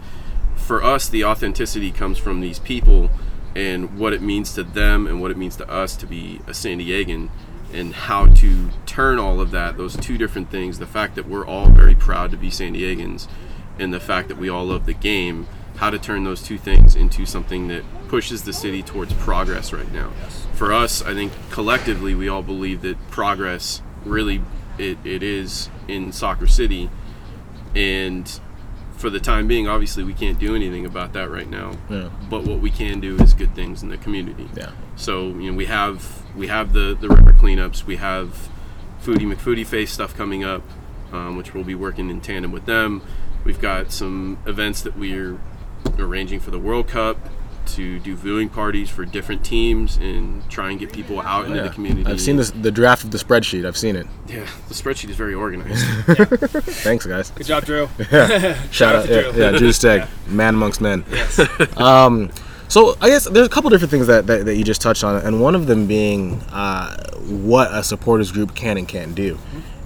[0.68, 3.08] For us, the authenticity comes from these people
[3.56, 6.52] and what it means to them and what it means to us to be a
[6.52, 7.30] San Diegan
[7.72, 11.46] and how to turn all of that, those two different things, the fact that we're
[11.46, 13.28] all very proud to be San Diegans
[13.78, 16.94] and the fact that we all love the game, how to turn those two things
[16.94, 20.10] into something that pushes the city towards progress right now.
[20.52, 24.42] For us, I think collectively we all believe that progress really
[24.76, 26.90] it, it is in Soccer City
[27.74, 28.38] and
[28.98, 31.72] for the time being obviously we can't do anything about that right now.
[31.88, 32.10] Yeah.
[32.28, 34.48] But what we can do is good things in the community.
[34.54, 34.72] Yeah.
[34.96, 37.84] So you know we have we have the the river cleanups.
[37.84, 38.48] We have
[39.02, 40.62] Foodie McFoodie Face stuff coming up,
[41.12, 43.02] um, which we'll be working in tandem with them.
[43.44, 45.38] We've got some events that we're
[45.96, 47.16] arranging for the World Cup
[47.74, 51.70] to do viewing parties for different teams and try and get people out into the
[51.70, 52.10] community.
[52.10, 53.66] I've seen this the draft of the spreadsheet.
[53.66, 54.06] I've seen it.
[54.26, 55.84] Yeah, the spreadsheet is very organized.
[56.82, 57.30] Thanks, guys.
[57.30, 57.88] Good job, Drew.
[58.70, 59.42] Shout out out, to yeah, Drew.
[59.42, 61.04] yeah, Drew Steg, man amongst men.
[61.10, 61.38] Yes.
[61.78, 62.30] Um,
[62.68, 65.24] so I guess there's a couple different things that, that, that you just touched on,
[65.24, 69.38] and one of them being uh, what a supporters group can and can't do,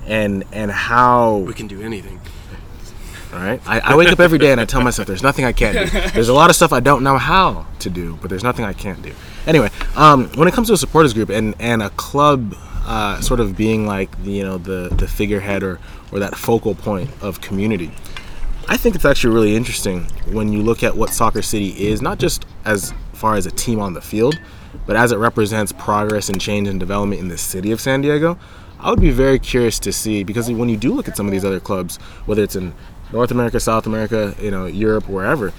[0.06, 2.20] and and how we can do anything.
[3.32, 3.60] All right.
[3.66, 6.00] I, I wake up every day and I tell myself there's nothing I can't do.
[6.12, 8.74] There's a lot of stuff I don't know how to do, but there's nothing I
[8.74, 9.12] can't do.
[9.46, 13.40] Anyway, um, when it comes to a supporters group and, and a club uh, sort
[13.40, 15.80] of being like the, you know the, the figurehead or,
[16.12, 17.90] or that focal point of community,
[18.68, 22.18] I think it's actually really interesting when you look at what Soccer City is, not
[22.18, 24.38] just as far as a team on the field,
[24.86, 28.38] but as it represents progress and change and development in the city of San Diego.
[28.82, 31.32] I would be very curious to see because when you do look at some of
[31.32, 32.74] these other clubs, whether it's in
[33.12, 35.52] North America, South America, you know, Europe, wherever,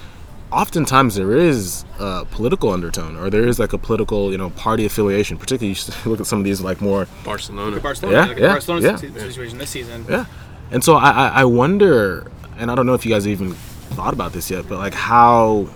[0.54, 4.86] oftentimes there is a political undertone or there is like a political, you know, party
[4.86, 5.36] affiliation.
[5.36, 7.80] Particularly, you should look at some of these like more Barcelona.
[7.80, 8.96] Barcelona, Yeah, look at yeah, Barcelona's yeah.
[8.96, 10.06] situation this season.
[10.08, 10.26] Yeah,
[10.70, 14.14] and so I, I, I wonder, and I don't know if you guys even thought
[14.14, 15.68] about this yet, but like how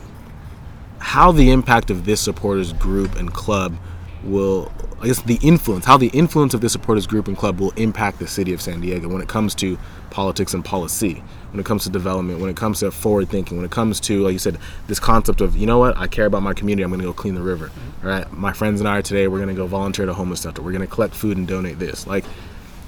[1.00, 3.76] how the impact of this supporters group and club
[4.24, 7.70] will, I guess, the influence, how the influence of this supporters group and club will
[7.72, 9.78] impact the city of San Diego when it comes to
[10.10, 13.64] politics and policy, when it comes to development, when it comes to forward thinking, when
[13.64, 16.42] it comes to, like you said, this concept of, you know what, I care about
[16.42, 17.70] my community, I'm going to go clean the river.
[18.02, 20.14] All right, my friends and I are today, we're going to go volunteer at a
[20.14, 20.62] homeless shelter.
[20.62, 22.06] We're going to collect food and donate this.
[22.06, 22.24] Like,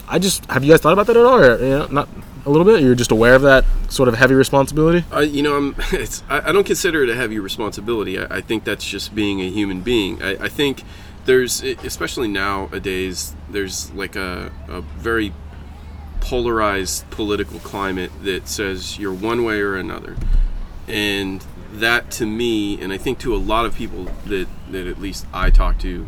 [0.08, 2.08] I just have you guys thought about that at all, or you know, not
[2.44, 2.82] a little bit?
[2.82, 5.04] You're just aware of that sort of heavy responsibility.
[5.12, 5.76] I, you know, I'm.
[5.92, 6.24] It's.
[6.28, 8.18] I, I don't consider it a heavy responsibility.
[8.18, 10.20] I, I think that's just being a human being.
[10.20, 10.82] I, I think
[11.26, 15.32] there's especially nowadays there's like a, a very
[16.20, 20.16] polarized political climate that says you're one way or another.
[20.86, 25.00] And that to me and i think to a lot of people that that at
[25.00, 26.04] least i talk to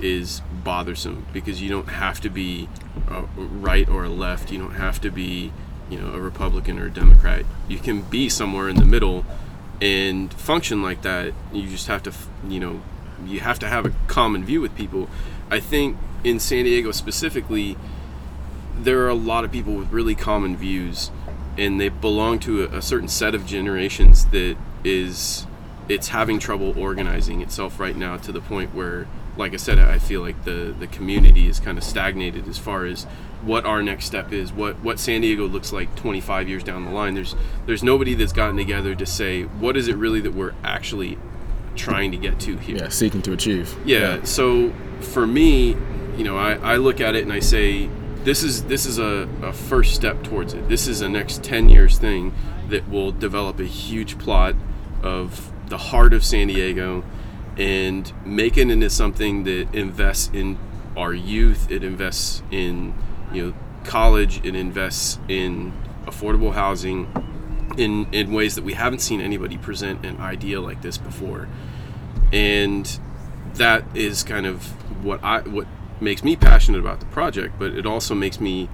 [0.00, 2.68] is bothersome because you don't have to be
[3.08, 4.50] a right or left.
[4.50, 5.52] You don't have to be
[5.90, 7.44] you know a republican or a democrat.
[7.68, 9.24] You can be somewhere in the middle
[9.80, 11.32] and function like that.
[11.52, 12.12] You just have to
[12.48, 12.82] you know
[13.24, 15.08] you have to have a common view with people.
[15.50, 17.76] I think in san diego specifically
[18.78, 21.10] there are a lot of people with really common views
[21.56, 25.46] and they belong to a, a certain set of generations that is
[25.88, 29.06] it's having trouble organizing itself right now to the point where
[29.36, 32.84] like i said i feel like the the community is kind of stagnated as far
[32.84, 33.04] as
[33.42, 36.90] what our next step is what what san diego looks like 25 years down the
[36.90, 37.14] line.
[37.14, 41.18] There's there's nobody that's gotten together to say what is it really that we're actually
[41.76, 42.76] trying to get to here?
[42.76, 43.76] Yeah, seeking to achieve.
[43.84, 45.76] yeah, so for me
[46.16, 47.90] you know I, I look at it and i say
[48.24, 50.68] this is this is a, a first step towards it.
[50.68, 52.34] This is a next 10 years thing
[52.68, 54.54] that will develop a huge plot
[55.02, 57.04] of the heart of san diego
[57.56, 60.58] and make it into something that invests in
[60.96, 62.94] our youth it invests in
[63.32, 65.72] you know college it invests in
[66.06, 67.06] affordable housing
[67.76, 71.48] in in ways that we haven't seen anybody present an idea like this before.
[72.32, 72.98] And
[73.54, 74.64] that is kind of
[75.04, 75.66] what I what
[76.00, 78.68] makes me passionate about the project but it also makes me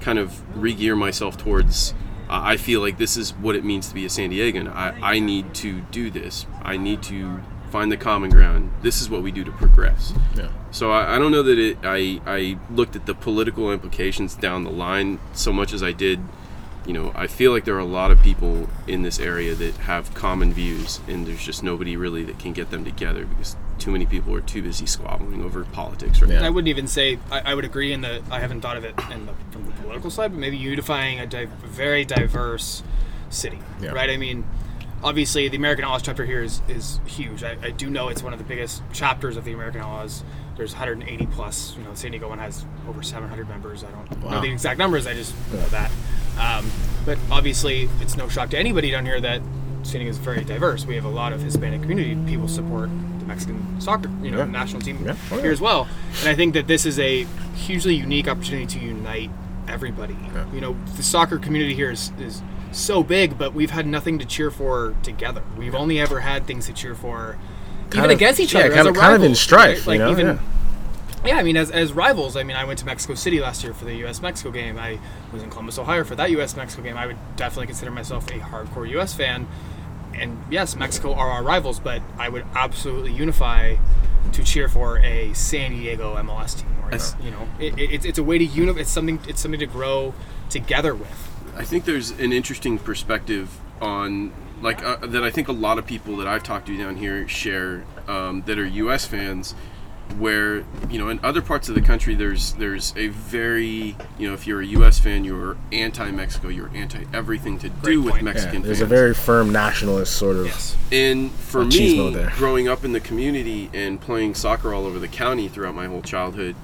[0.00, 1.94] kind of re-gear myself towards
[2.28, 4.66] uh, I feel like this is what it means to be a San Diegan.
[4.66, 6.46] I, I need to do this.
[6.62, 8.72] I need to find the common ground.
[8.80, 10.14] This is what we do to progress.
[10.34, 10.48] Yeah.
[10.70, 14.64] so I, I don't know that it I, I looked at the political implications down
[14.64, 16.20] the line so much as I did
[16.86, 19.74] you know, I feel like there are a lot of people in this area that
[19.76, 23.90] have common views, and there's just nobody really that can get them together because too
[23.90, 26.36] many people are too busy squabbling over politics right Yeah.
[26.38, 28.84] And I wouldn't even say I, I would agree in the I haven't thought of
[28.84, 32.82] it in the, from the political side, but maybe unifying a di- very diverse
[33.30, 33.90] city, Yeah.
[33.92, 34.10] right?
[34.10, 34.44] I mean,
[35.02, 37.42] obviously the American Outlaws chapter here is is huge.
[37.42, 40.22] I, I do know it's one of the biggest chapters of the American Outlaws.
[40.56, 41.74] There's 180 plus.
[41.78, 43.84] You know, San Diego one has over 700 members.
[43.84, 45.06] I don't know the exact numbers.
[45.06, 45.90] I just know that.
[46.38, 46.70] Um,
[47.06, 49.40] but obviously, it's no shock to anybody down here that
[49.82, 50.84] San Diego is very diverse.
[50.84, 52.14] We have a lot of Hispanic community.
[52.30, 54.44] People support the Mexican soccer, you know, Yeah.
[54.44, 55.14] national team Yeah.
[55.30, 55.42] Oh, yeah.
[55.42, 55.88] here as well.
[56.20, 59.30] And I think that this is a hugely unique opportunity to unite
[59.68, 60.16] everybody.
[60.54, 62.42] You know, the soccer community here is, is
[62.72, 65.42] so big, but we've had nothing to cheer for together.
[65.56, 67.38] We've only ever had things to cheer for,
[67.90, 68.68] Kind even of- against each other.
[68.68, 69.94] kind as of- a kind of in strife, right?
[69.94, 70.20] you Like know?
[70.20, 70.26] even,
[71.24, 71.28] Yeah.
[71.28, 73.72] yeah, I mean, as, as rivals, I mean, I went to Mexico City last year
[73.72, 74.20] for the U.S.
[74.20, 74.78] Mexico game.
[74.78, 74.98] I
[75.32, 76.54] was in Columbus, Ohio for that U.S.
[76.56, 76.96] Mexico game.
[76.98, 79.14] I would definitely consider myself a hardcore U.S.
[79.14, 79.46] fan.
[80.14, 83.76] And yes, Mexico are our rivals, but I would absolutely unify
[84.32, 86.68] to cheer for a San Diego MLS team.
[86.82, 88.80] Or it's, you know, it, it, it's, it's a way to unify.
[88.80, 89.20] It's something.
[89.28, 90.14] It's something to grow
[90.48, 91.28] together with.
[91.56, 95.22] I think there's an interesting perspective on like uh, that.
[95.22, 98.58] I think a lot of people that I've talked to down here share um, that
[98.58, 99.06] are U.S.
[99.06, 99.54] fans,
[100.18, 104.34] where you know in other parts of the country there's there's a very you know
[104.34, 104.98] if you're a U.S.
[104.98, 108.24] fan you're anti-Mexico, you're anti everything to Great do with point.
[108.24, 108.90] Yeah, Mexican there's fans.
[108.90, 110.46] a very firm nationalist sort of.
[110.46, 110.76] Yes.
[110.90, 115.48] And for me, growing up in the community and playing soccer all over the county
[115.48, 116.54] throughout my whole childhood,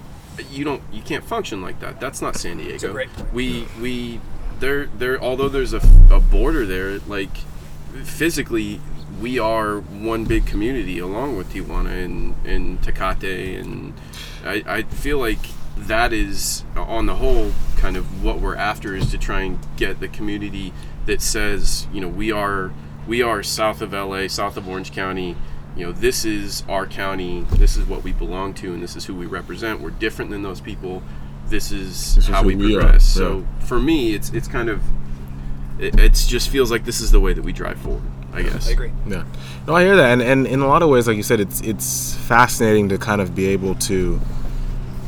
[0.50, 2.00] you don't you can't function like that.
[2.00, 2.92] That's not San Diego.
[2.92, 3.32] great point.
[3.32, 4.20] We we
[4.60, 5.80] there there although there's a,
[6.10, 7.36] a border there, like
[8.04, 8.80] physically
[9.20, 13.92] we are one big community along with Tijuana and, and Tecate and
[14.44, 15.38] I, I feel like
[15.76, 20.00] that is on the whole kind of what we're after is to try and get
[20.00, 20.72] the community
[21.06, 22.72] that says you know we are
[23.06, 25.36] we are south of LA south of Orange County.
[25.76, 29.04] You know this is our county this is what we belong to and this is
[29.06, 29.80] who we represent.
[29.80, 31.02] We're different than those people.
[31.46, 33.16] This is This is how who we we progress.
[33.16, 33.22] Yeah.
[33.22, 34.82] so for me it's it's kind of
[35.78, 38.02] it it's just feels like this is the way that we drive forward
[38.32, 38.92] I guess I agree.
[39.06, 39.24] Yeah.
[39.66, 41.60] No, I hear that, and, and in a lot of ways, like you said, it's
[41.62, 44.20] it's fascinating to kind of be able to,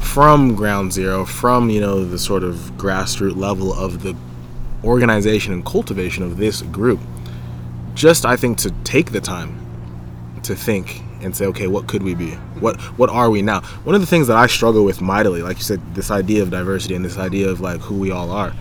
[0.01, 4.17] from ground zero, from you know the sort of grassroots level of the
[4.85, 7.01] organization and cultivation of this group,
[7.95, 9.57] just I think to take the time
[10.43, 12.31] to think and say, okay, what could we be?
[12.61, 13.61] What what are we now?
[13.85, 16.51] One of the things that I struggle with mightily, like you said, this idea of
[16.51, 18.53] diversity and this idea of like who we all are.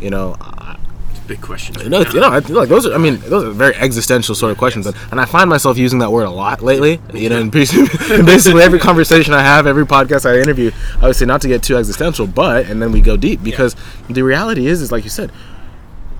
[0.00, 0.78] You know, I,
[1.26, 1.82] big questions.
[1.82, 2.94] you know, you know, I like those are.
[2.94, 5.98] I mean, those are very existential sort of questions, and, and I find myself using
[6.00, 7.00] that word a lot lately.
[7.12, 7.88] You know, in basically,
[8.24, 10.70] basically every conversation I have, every podcast I interview,
[11.00, 13.76] I would say not to get too existential, but and then we go deep because
[14.08, 15.30] the reality is, is like you said,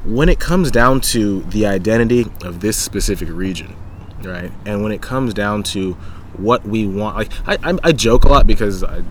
[0.04, 3.74] when it comes down to the identity of this specific region,
[4.22, 5.96] right, and when it comes down to
[6.38, 7.16] what we want.
[7.16, 9.02] Like I, I, I joke a lot because I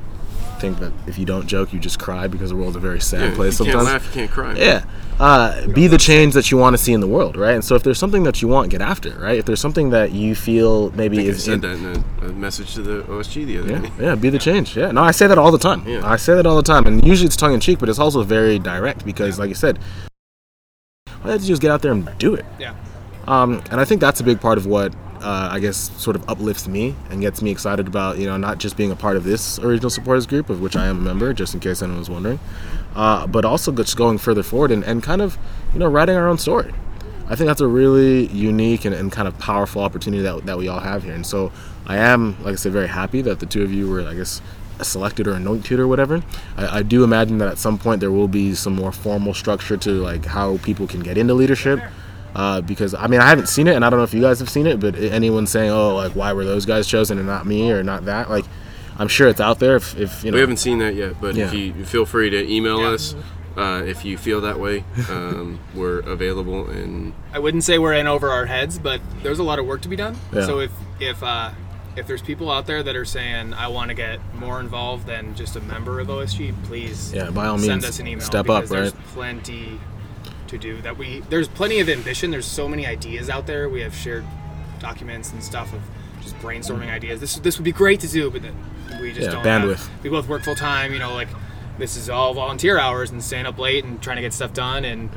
[0.65, 3.29] think that if you don't joke, you just cry because the world's a very sad
[3.29, 3.75] Yeah, place you sometimes.
[3.75, 4.53] can't laugh, you can't cry.
[4.53, 4.57] man.
[4.57, 4.83] Yeah.
[5.19, 7.53] Uh, be the change that you want to see in the world, right?
[7.53, 9.37] And so if there's something that you want, get after, it, right?
[9.37, 12.03] If there's something that you feel maybe I think I is said in- that in
[12.23, 13.91] a, a message to the OSG the other yeah, day.
[13.99, 14.75] yeah, be the change.
[14.75, 15.87] Yeah, no, I say that all the time.
[15.87, 16.01] Yeah.
[16.09, 18.23] I say that all the time, and usually it's tongue in cheek, but it's also
[18.23, 19.79] very direct because, like you said,
[21.07, 22.45] all you have to do is get out there and do it.
[22.59, 22.73] Yeah.
[23.27, 24.93] Um, and I think that's a big part of what
[25.25, 28.59] uh, I guess sort of uplifts me and gets me excited about you know not
[28.59, 31.33] just being a part of this original supporters group of which I am a member,
[31.33, 32.39] just in case anyone was wondering,
[32.95, 35.37] uh, but also just going further forward and, and kind of
[35.73, 36.71] you know writing our own story.
[37.27, 40.67] I think that's a really unique and, and kind of powerful opportunity that, that we
[40.67, 41.15] all have here.
[41.15, 41.51] And so
[41.87, 44.43] I am, like I said, very happy that the two of you were, I guess,
[44.81, 46.23] selected or anointed or whatever.
[46.55, 49.75] I, I do imagine that at some point there will be some more formal structure
[49.75, 51.79] to like how people can get into leadership.
[52.35, 54.39] Uh, because I mean I haven't seen it and I don't know if you guys
[54.39, 57.45] have seen it, but anyone saying oh like why were those guys chosen and not
[57.45, 58.43] me or not that like
[58.99, 61.35] I'm sure it's out there if, if you know We haven't seen that yet, but
[61.35, 61.45] Yeah.
[61.47, 62.89] if you you feel free to email Yeah.
[62.89, 63.15] us
[63.57, 64.83] uh, if you feel that way.
[65.09, 69.43] Um, we're available, and I wouldn't say we're in over our heads, but there's a
[69.43, 70.17] lot of work to be done.
[70.33, 70.45] Yeah.
[70.45, 71.51] So if if uh,
[71.95, 75.35] if there's people out there that are saying I want to get more involved than
[75.35, 78.25] just a member of OSG, please yeah by all send means us an email.
[78.25, 79.79] step up right There's plenty
[80.47, 80.81] to do.
[80.81, 82.31] That we there's plenty of ambition.
[82.31, 83.69] There's so many ideas out there.
[83.69, 84.25] We have shared
[84.79, 85.81] documents and stuff of
[86.21, 87.19] just brainstorming ideas.
[87.19, 88.55] This this would be great to do, but then
[89.01, 89.77] we just Yeah, don't bandwidth.
[89.87, 90.93] Have, we both work full time.
[90.93, 91.27] You know, like
[91.77, 94.85] this is all volunteer hours and staying up late and trying to get stuff done
[94.85, 95.09] and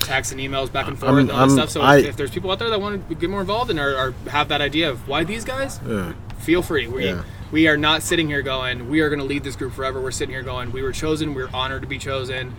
[0.00, 1.70] texts and emails back and forth I'm- and all I'm- stuff.
[1.70, 3.78] So I- if, if there's people out there that want to get more involved and
[3.78, 6.12] are, are have that idea of why these guys, yeah.
[6.40, 6.88] feel free.
[6.88, 7.22] We Yeah.
[7.52, 10.00] we are not sitting here going, we are going to lead this group forever.
[10.00, 11.34] We're sitting here going, we were chosen.
[11.34, 12.52] We're honored to be chosen,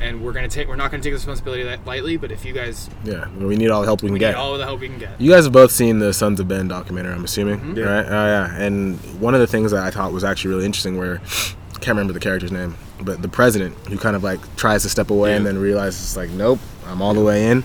[0.00, 0.68] and we're going to take.
[0.68, 2.16] We're not going to take this responsibility that lightly.
[2.16, 4.56] But if you guys yeah we need all the help we can we get all
[4.58, 5.20] the help we can get.
[5.20, 7.76] You guys have both seen the Sons of Ben documentary, I'm assuming, Mm-hmm.
[7.78, 7.84] Yeah.
[7.84, 8.06] right?
[8.06, 8.56] Oh yeah.
[8.62, 11.88] And one of the things that I thought was actually really interesting, where I can't
[11.96, 15.36] remember the character's name, but the president who kind of like tries to step away
[15.36, 17.62] and then realizes like, nope, I'm all the way in,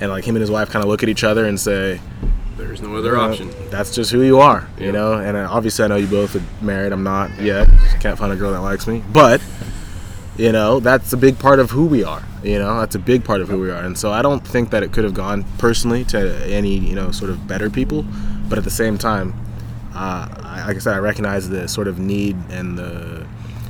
[0.00, 2.00] and like him and his wife kind of look at each other and say,
[2.56, 3.50] there's no other "Uh, option.
[3.70, 4.86] That's just who you are, Yeah.
[4.86, 5.12] you know.
[5.14, 6.92] And uh, obviously, I know you both are married.
[6.92, 7.68] I'm not yet.
[8.00, 9.40] Can't find a girl that likes me, but
[10.38, 12.22] you know that's a big part of who we are.
[12.42, 13.82] You know, that's a big part of who we are.
[13.82, 17.10] And so I don't think that it could have gone personally to any you know
[17.10, 18.04] sort of better people,
[18.48, 19.34] but at the same time,
[19.94, 23.26] uh, I, like I said, I recognize the sort of need and the.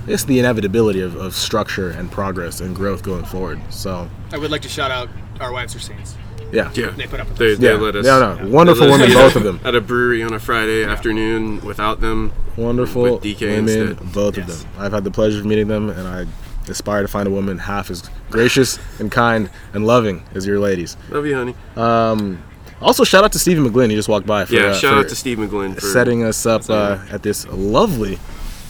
[0.07, 3.61] I guess the inevitability of, of structure and progress and growth going forward.
[3.69, 6.17] So, I would like to shout out our wives are saints.
[6.51, 6.71] yeah.
[6.73, 7.59] Yeah, They put up with they, us.
[7.59, 8.07] they Yeah, let us.
[8.07, 9.61] yeah, no, they wonderful let us women, get both of them.
[9.65, 12.33] At a brewery on a Friday afternoon without them.
[12.57, 14.13] wonderful With DK women, instead.
[14.15, 14.71] both of them.
[14.79, 16.25] I've had the pleasure of meeting them, and I
[16.69, 20.97] aspire to find a woman half as gracious and kind and loving as your ladies.
[21.11, 21.55] Love you, honey.
[21.77, 22.43] Um,
[22.81, 23.91] also, shout out to Stephen McGlynn.
[23.91, 24.45] He just walked by.
[24.45, 27.23] For, yeah, uh, shout for out to Steve McGlynn for setting us up uh, at
[27.23, 28.19] this lovely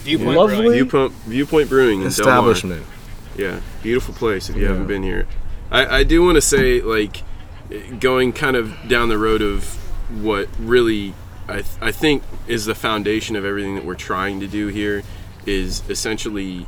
[0.03, 0.73] Viewpoint Lovely Brewing.
[0.73, 2.87] Viewpoint, Viewpoint Brewing in establishment.
[3.37, 4.69] Yeah, beautiful place if you Yeah.
[4.69, 5.27] haven't been here.
[5.71, 7.23] I, I do want to say, like,
[8.01, 9.65] going kind of down the road of
[10.23, 11.13] what really
[11.47, 15.03] I, th- I think is the foundation of everything that we're trying to do here
[15.45, 16.67] is essentially,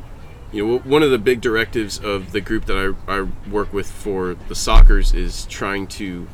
[0.51, 3.89] you know, one of the big directives of the group that I, I work with
[3.89, 6.27] for the Sockers is trying to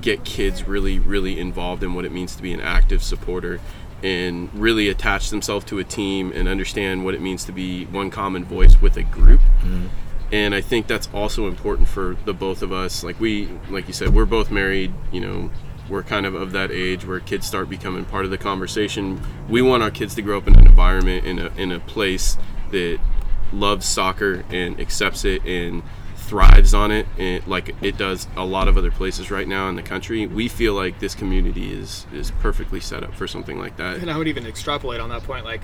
[0.00, 3.60] get kids really, really involved in what it means to be an active supporter
[4.02, 8.10] and really attach themselves to a team and understand what it means to be one
[8.10, 9.86] common voice with a group mm-hmm.
[10.32, 13.04] and I think that's also important for the both of us.
[13.04, 14.94] Like we, like you said, we're both married.
[15.12, 15.50] You know,
[15.90, 19.20] we're kind of of that age where kids start becoming part of the conversation.
[19.48, 22.38] We want our kids to grow up in an environment in a in a place
[22.70, 23.00] that
[23.52, 25.82] loves soccer and accepts it and
[26.16, 29.74] thrives on it, and like it does a lot of other places right now in
[29.76, 30.26] the country.
[30.26, 33.96] We feel like this community is is perfectly set up for something like that.
[33.96, 35.44] and I would even extrapolate on that point.
[35.44, 35.62] Like,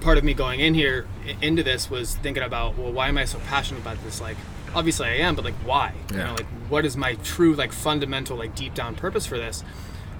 [0.00, 1.06] part of me going in here
[1.40, 4.20] into this was thinking about, well, why am I so passionate about this?
[4.20, 4.36] Like,
[4.74, 5.94] obviously I am, but like, why?
[6.12, 6.24] You Yeah.
[6.26, 9.64] know, like, what is my true, like, fundamental, like, deep down purpose for this?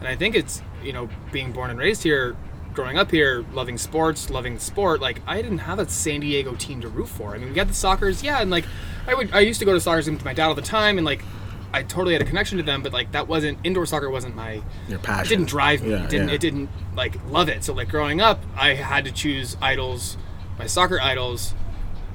[0.01, 2.37] And I think it's, you know, being born and raised here,
[2.79, 5.01] growing up here, loving sports, loving the sport.
[5.01, 7.35] Like, I didn't have a San Diego team to root for.
[7.35, 8.65] I mean, we got the Sockers, yeah, and like,
[9.09, 10.97] I would, I used to go to soccer games with my dad all the time,
[10.99, 11.23] and like.
[11.71, 14.63] I totally had a connection to them, but like that wasn't indoor soccer wasn't my
[14.89, 15.27] Your passion.
[15.27, 15.91] it didn't drive me.
[15.91, 16.29] Yeah, it didn't.
[16.29, 16.35] yeah.
[16.37, 17.63] It didn't like love it.
[17.63, 20.17] So like growing up, I had to choose idols,
[20.59, 21.53] my soccer idols,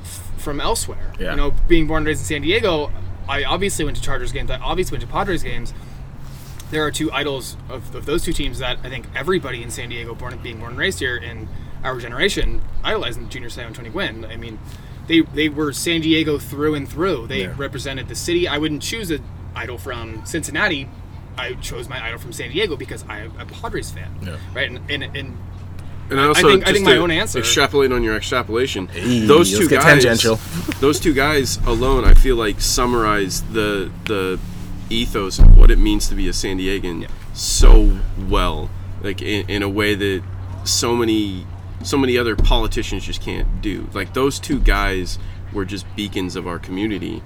[0.01, 1.13] f- from elsewhere.
[1.19, 1.31] Yeah.
[1.31, 2.91] You know, being born and raised in San Diego,
[3.29, 4.49] I obviously went to Chargers games.
[4.49, 5.71] I obviously went to Padres games.
[6.71, 9.89] There are two idols of, of those two teams that I think everybody in San
[9.89, 11.47] Diego, born being born and raised here in
[11.83, 14.25] our generation, idolized in Junior Seau and Tony Gwynn.
[14.25, 14.57] I mean,
[15.07, 17.27] they they were San Diego through and through.
[17.27, 17.53] They Yeah.
[17.57, 18.47] represented the city.
[18.47, 19.23] I wouldn't choose an
[19.55, 20.87] idol from Cincinnati
[21.35, 24.35] I chose my idol from San Diego because I'm a Padres fan, Yeah.
[24.53, 24.69] right?
[24.69, 25.35] And, and, and
[26.11, 28.85] And I also think- I think my own answer- Extrapolate on your extrapolation.
[28.87, 30.39] Hey, those two guys, tangential.
[30.79, 34.37] those two guys alone, I feel like summarize the the
[34.89, 37.97] ethos of what it means to be a San Diegan so
[38.29, 38.69] well,
[39.01, 40.23] like in, in a way that
[40.63, 41.45] so many
[41.83, 43.89] so many other politicians just can't do.
[43.93, 45.19] Like those two guys
[45.51, 47.21] were just beacons of our community,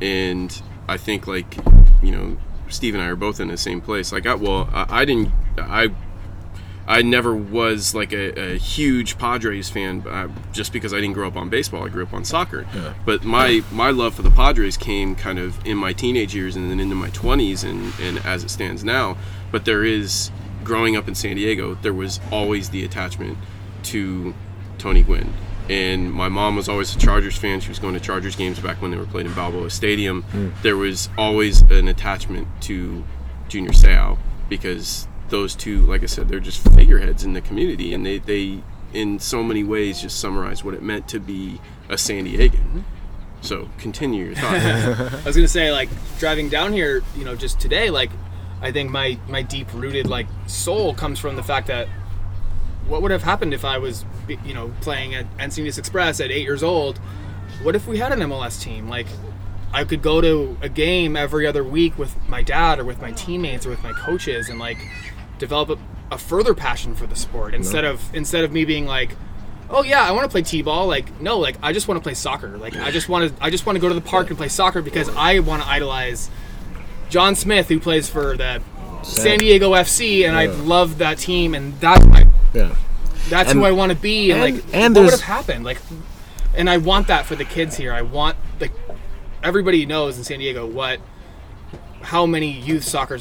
[0.00, 1.56] and I think like
[2.02, 2.36] you know
[2.68, 4.12] Steve and I are both in the same place.
[4.12, 5.90] Like I well I, I didn't I
[6.86, 11.28] I never was like a, a huge Padres fan, uh, just because I didn't grow
[11.28, 11.84] up on baseball.
[11.84, 12.66] I grew up on soccer.
[12.74, 12.94] Yeah.
[13.04, 16.70] But my my love for the Padres came kind of in my teenage years and
[16.70, 19.16] then into my 20s and, and as it stands now.
[19.50, 20.30] But there is
[20.64, 23.38] growing up in San Diego, there was always the attachment
[23.84, 24.34] to
[24.78, 25.32] Tony Gwynn.
[25.68, 27.60] And my mom was always a Chargers fan.
[27.60, 30.24] She was going to Chargers games back when they were played in Balboa Stadium.
[30.62, 33.04] There was always an attachment to
[33.48, 34.18] Junior Seau
[34.48, 38.62] because those two, like I said, they're just figureheads in the community, and they, they
[38.92, 41.58] in so many ways just summarize what it meant to be
[41.88, 42.50] a San Diegan.
[42.50, 42.80] Mm-hmm.
[43.40, 44.54] So continue your thought.
[44.54, 48.10] I was gonna say like driving down here, you know, just today, like
[48.60, 51.88] I think my my deep rooted like soul comes from the fact that
[52.86, 54.04] what would have happened if I was,
[54.44, 56.98] you know, playing at Encinitas Express at eight years old?
[57.62, 58.88] What if we had an MLS team?
[58.88, 59.06] Like,
[59.72, 63.12] I could go to a game every other week with my dad or with my
[63.12, 64.78] teammates or with my coaches and like
[65.42, 69.10] develop a, a further passion for the sport instead of instead of me being like
[69.74, 70.86] oh yeah, I want to play t-ball.
[70.86, 72.56] Like no, like I just want to play soccer.
[72.58, 74.48] Like I just want to I just want to go to the park and play
[74.48, 76.30] soccer because I want to idolize
[77.10, 78.62] John Smith who plays for the
[79.02, 82.74] San Diego FC and I love that team and that's my Yeah.
[83.28, 85.64] that's And- who I want to be and, and- like and what would have happened
[85.64, 85.78] like
[86.54, 87.92] and I want that for the kids here.
[87.92, 88.72] I want like
[89.42, 91.00] everybody knows in San Diego what
[92.02, 93.18] how many youth soccer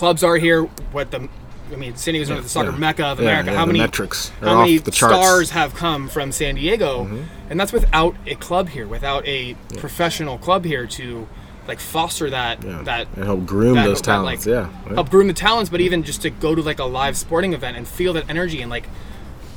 [0.00, 1.28] clubs are here, what the
[1.72, 2.76] I mean, San Diego's one of the soccer yeah.
[2.78, 3.50] mecca of Yeah, America.
[3.52, 4.90] yeah, how many metrics how many the.
[4.90, 5.14] Mm-hmm.
[5.14, 7.06] stars have come from San Diego?
[7.48, 11.28] And that's without a club here, without a professional club here to
[11.68, 12.82] like foster that Yeah.
[12.82, 14.46] that and help groom that- those that, talents.
[14.46, 14.68] like, yeah.
[14.88, 14.94] yeah.
[14.94, 17.76] help groom the talents, but even just to go to like a live sporting event
[17.76, 18.88] and feel that energy and like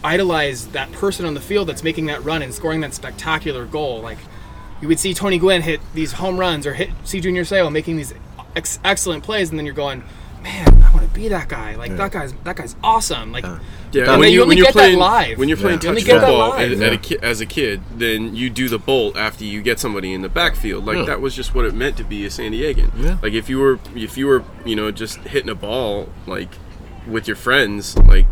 [0.04, 4.02] idolize that person on the field that's making that run and scoring that spectacular goal.
[4.02, 4.18] Like
[4.82, 7.98] you would see Tony Gwynn hit these home runs or hit see Junior Seau making
[7.98, 8.14] these
[8.56, 10.04] ex- excellent plays, and then you're going,
[10.44, 11.76] man, I want to be that guy.
[11.76, 13.32] Like that guy's that guy's awesome.
[13.32, 13.46] Like
[13.94, 15.38] Yeah, And when you only when you're get that playing live.
[15.38, 15.94] when you're playing Yeah.
[15.94, 16.72] Touch get football live.
[16.74, 16.86] at, Yeah.
[16.92, 20.22] a ki- as a kid, then you do the bolt after you get somebody in
[20.22, 20.86] the backfield.
[20.86, 21.06] Like Yeah.
[21.06, 22.92] that was just what it meant to be a San Diegan.
[22.98, 23.18] Yeah.
[23.22, 26.50] Like if you were if you were you know just hitting a ball like
[27.08, 28.28] with your friends, like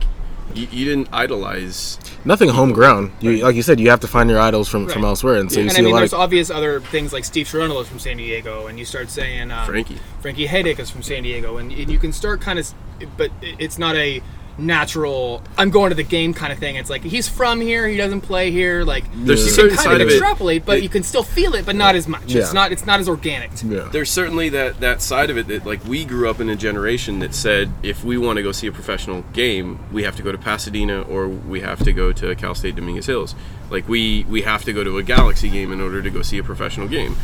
[0.56, 2.00] you, you didn't idolize.
[2.26, 3.12] Nothing homegrown.
[3.20, 5.60] You, like you said, you have to find your idols from, from elsewhere, and so
[5.60, 7.82] you and see I mean, a lot there's of obvious other things like Steve Cherundolo
[7.82, 9.98] is from San Diego, and you start saying um, Frankie.
[10.22, 12.74] Frankie Hejduk is from San Diego, and, and you can start kind of,
[13.18, 14.22] but it's not a
[14.58, 15.42] natural.
[15.58, 16.76] I'm going to the game kind of thing.
[16.76, 18.84] It's like he's from here, he doesn't play here.
[18.84, 19.46] Like There's Yeah.
[19.46, 20.12] a you certain can kind side of of it.
[20.14, 22.24] extrapolate, but that- you can still feel it, but not as much.
[22.34, 22.42] Yeah.
[22.42, 22.72] It's not.
[22.72, 23.54] It's not as organic.
[23.56, 23.76] to me.
[23.78, 23.90] yeah.
[23.92, 27.20] There's certainly that that side of it that like we grew up in a generation
[27.20, 30.32] that said if we want to go see a professional game, we have to go
[30.32, 33.36] to Pasadena or we have to go to Cal State Dominguez Hills.
[33.70, 36.38] Like we we have to go to a Galaxy game in order to go see
[36.38, 37.16] a professional game.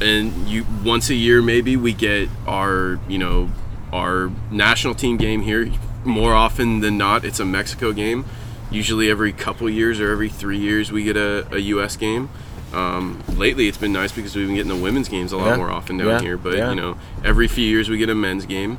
[0.00, 3.50] And you once a year maybe we get our, you know,
[3.92, 5.70] our national team game here.
[6.04, 8.24] More often than not, it's a Mexico game.
[8.70, 11.96] Usually every couple years or every three years we get a, a U.S.
[11.96, 12.28] game.
[12.72, 15.56] Um, lately, it's been nice because we've been getting the women's games a lot Yeah.
[15.56, 16.20] more often down Yeah.
[16.20, 16.36] here.
[16.38, 16.70] But Yeah.
[16.70, 18.78] you know, every few years we get a men's game.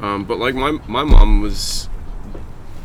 [0.00, 1.88] Um, but like my my mom was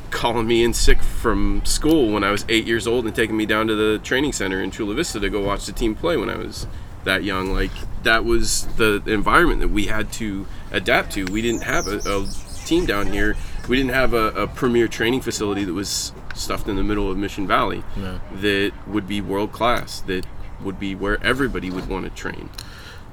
[0.09, 3.45] calling me in sick from school when I was eight years old and taking me
[3.45, 6.29] down to the training center in Chula Vista to go watch the team play when
[6.29, 6.65] I was
[7.03, 7.53] that young.
[7.53, 7.71] Like
[8.03, 11.25] that was the environment that we had to adapt to.
[11.25, 12.25] We didn't have a, a
[12.65, 13.35] team down here.
[13.67, 17.17] We didn't have a, a premier training facility that was stuffed in the middle of
[17.17, 18.19] Mission Valley No.
[18.41, 20.01] that would be world class.
[20.01, 20.25] That
[20.61, 22.49] would be where everybody would want to train.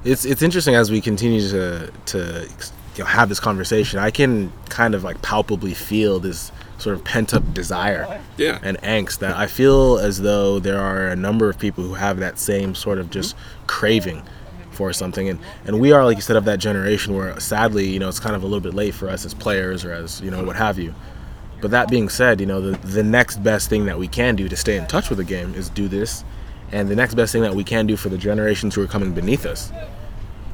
[0.03, 2.47] it's it's interesting as we continue to to
[2.95, 3.99] you know, have this conversation.
[3.99, 8.59] I can kind of like palpably feel this sort of pent up desire Yeah.
[8.61, 12.19] and angst that I feel as though there are a number of people who have
[12.19, 13.35] that same sort of just
[13.67, 14.21] craving
[14.75, 15.29] for something.
[15.29, 18.19] And and we are like you said of that generation where sadly you know it's
[18.19, 20.55] kind of a little bit late for us as players or as you know what
[20.55, 20.93] have you.
[21.61, 24.47] But that being said you know the, the next best thing that we can do
[24.49, 26.23] to stay in touch with the game is do this.
[26.71, 29.13] And the next best thing that we can do for the generations who are coming
[29.13, 29.71] beneath us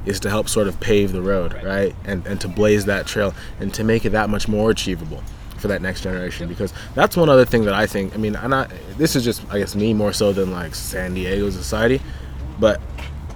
[0.06, 1.96] is to help sort of pave the road, right?
[2.06, 5.24] And and to blaze that trail and to make it that much more achievable
[5.58, 6.50] for that next generation.
[6.50, 9.44] Because that's one other thing that I think I mean I'm not this is just
[9.52, 12.02] I guess me more so than like San Diego society.
[12.60, 12.82] But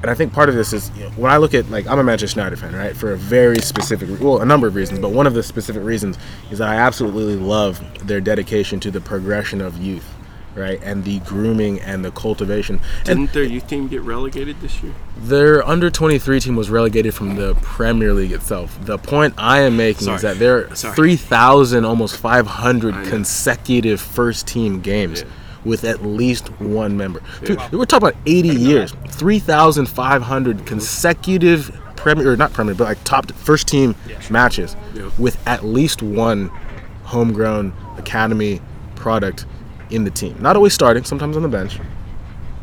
[0.05, 1.97] and I think part of this is you know, when I look at like I'm
[1.97, 2.95] a Manchester United fan, right?
[2.95, 6.17] For a very specific, well, a number of reasons, but one of the specific reasons
[6.51, 10.07] is that I absolutely love their dedication to the progression of youth,
[10.53, 12.79] right, and the grooming and the cultivation.
[13.07, 14.93] And Didn't their youth team get relegated this year?
[15.17, 18.77] their under 23 team was relegated from the Premier League itself.
[18.85, 24.81] The point I am making is that there are 3,000, almost 500 consecutive first team
[24.81, 25.21] games.
[25.21, 25.27] Yeah.
[25.65, 32.37] With at least one member, Dude, we're talking about 80 years, 3,500 consecutive Premier or
[32.37, 33.95] not Premier, but like top first team
[34.29, 35.09] matches Yeah.
[35.17, 36.49] with at least one
[37.03, 38.61] homegrown academy
[38.95, 39.45] product
[39.89, 40.35] in the team.
[40.39, 41.79] Not always starting, sometimes on the bench.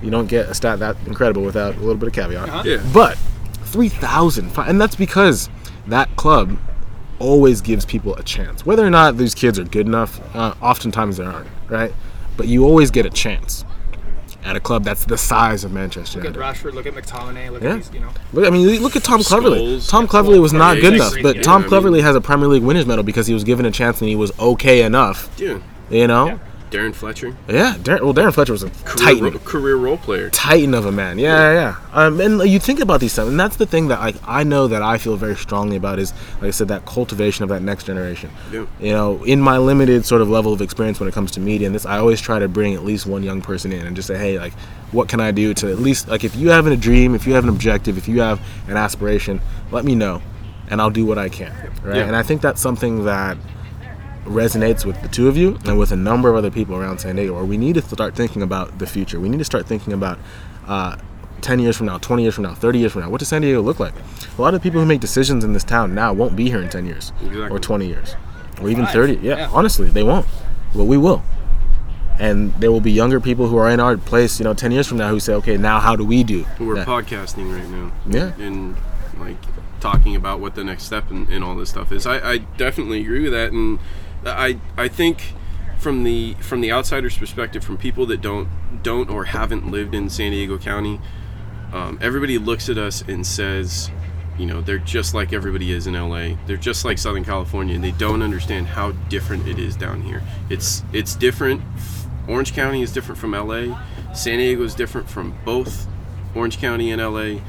[0.00, 2.48] You don't get a stat that incredible without a little bit of caveat.
[2.48, 2.62] Uh-huh.
[2.64, 2.82] Yeah.
[2.92, 3.16] But
[3.64, 5.48] 3,000, and that's because
[5.86, 6.56] that club
[7.18, 8.66] always gives people a chance.
[8.66, 11.92] Whether or not these kids are good enough, uh, oftentimes they aren't, right?
[12.36, 13.64] But you always get a chance
[14.44, 16.72] at a club that's the size of Manchester Look at Rashford.
[16.74, 17.52] Look at McTominay.
[17.52, 17.70] Look Yeah.
[17.70, 17.90] at these.
[17.94, 18.08] You know.
[18.32, 19.88] Look, I mean, look at Tom Cleverley.
[19.88, 22.48] Tom Cleverley was not good enough, but yeah, Tom I Cleverley mean- has a Premier
[22.48, 25.30] League winners medal because he was given a chance and he was okay enough.
[25.38, 25.58] Yeah.
[25.90, 26.26] You know?
[26.26, 26.38] Yeah.
[26.72, 27.74] Darren Fletcher, Yeah.
[27.78, 29.24] Darren, well, Darren Fletcher was a career, titan.
[29.24, 30.30] ro- career role player.
[30.30, 31.18] titan of a man.
[31.18, 31.52] Yeah, yeah.
[31.52, 31.76] yeah.
[32.06, 34.66] Um, and you think about these stuff, and that's the thing that like I know
[34.68, 37.84] that I feel very strongly about is, like I said, that cultivation of that next
[37.84, 38.30] generation.
[38.50, 38.64] Yeah.
[38.80, 41.66] You know, in my limited sort of level of experience when it comes to media
[41.66, 44.08] and this, I always try to bring at least one young person in and just
[44.08, 44.54] say, hey, like,
[44.92, 47.34] what can I do to at least like if you have a dream, if you
[47.34, 50.22] have an objective, if you have an aspiration, let me know,
[50.68, 51.52] and I'll do what I can.
[51.82, 51.96] Right.
[51.96, 52.04] Yeah.
[52.06, 53.36] And I think that's something that
[54.24, 57.16] resonates with the two of you and with a number of other people around San
[57.16, 59.18] Diego, where we need to start thinking about the future.
[59.20, 60.18] We need to start thinking about
[60.66, 60.96] uh,
[61.40, 63.10] 10 years from now, 20 years from now, 30 years from now.
[63.10, 63.94] What does San Diego look like?
[64.38, 66.68] A lot of people who make decisions in this town now won't be here in
[66.68, 67.48] 10 years Exactly.
[67.50, 68.14] or 20 years
[68.60, 68.94] or even Five.
[68.94, 69.12] 30.
[69.22, 69.48] Yeah, Yeah.
[69.52, 70.26] honestly, they won't.
[70.74, 71.22] But we will.
[72.20, 74.86] And there will be younger people who are in our place, you know, 10 years
[74.86, 76.46] from now who say, okay, now how do we do?
[76.60, 76.86] We're that?
[76.86, 77.90] podcasting right now.
[78.06, 78.32] Yeah.
[78.44, 78.76] And
[79.18, 79.36] like
[79.80, 82.06] talking about what the next step and, and all this stuff is.
[82.06, 83.80] I, I definitely agree with that, and
[84.24, 85.34] I I think
[85.78, 88.48] from the from the outsider's perspective, from people that don't
[88.82, 91.00] don't or haven't lived in San Diego County,
[91.72, 93.90] um, everybody looks at us and says,
[94.38, 96.36] you know, they're just like everybody is in LA.
[96.46, 100.22] They're just like Southern California, and they don't understand how different it is down here.
[100.48, 101.62] It's it's different.
[102.28, 103.76] Orange County is different from LA.
[104.14, 105.86] San Diego is different from both
[106.34, 107.40] Orange County and LA.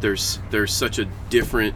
[0.00, 1.74] There's there's such a different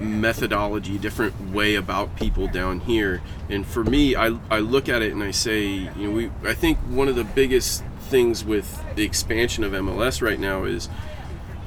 [0.00, 3.20] methodology, different way about people down here.
[3.48, 6.54] And for me, I, I look at it and I say, you know, we I
[6.54, 10.88] think one of the biggest things with the expansion of MLS right now is,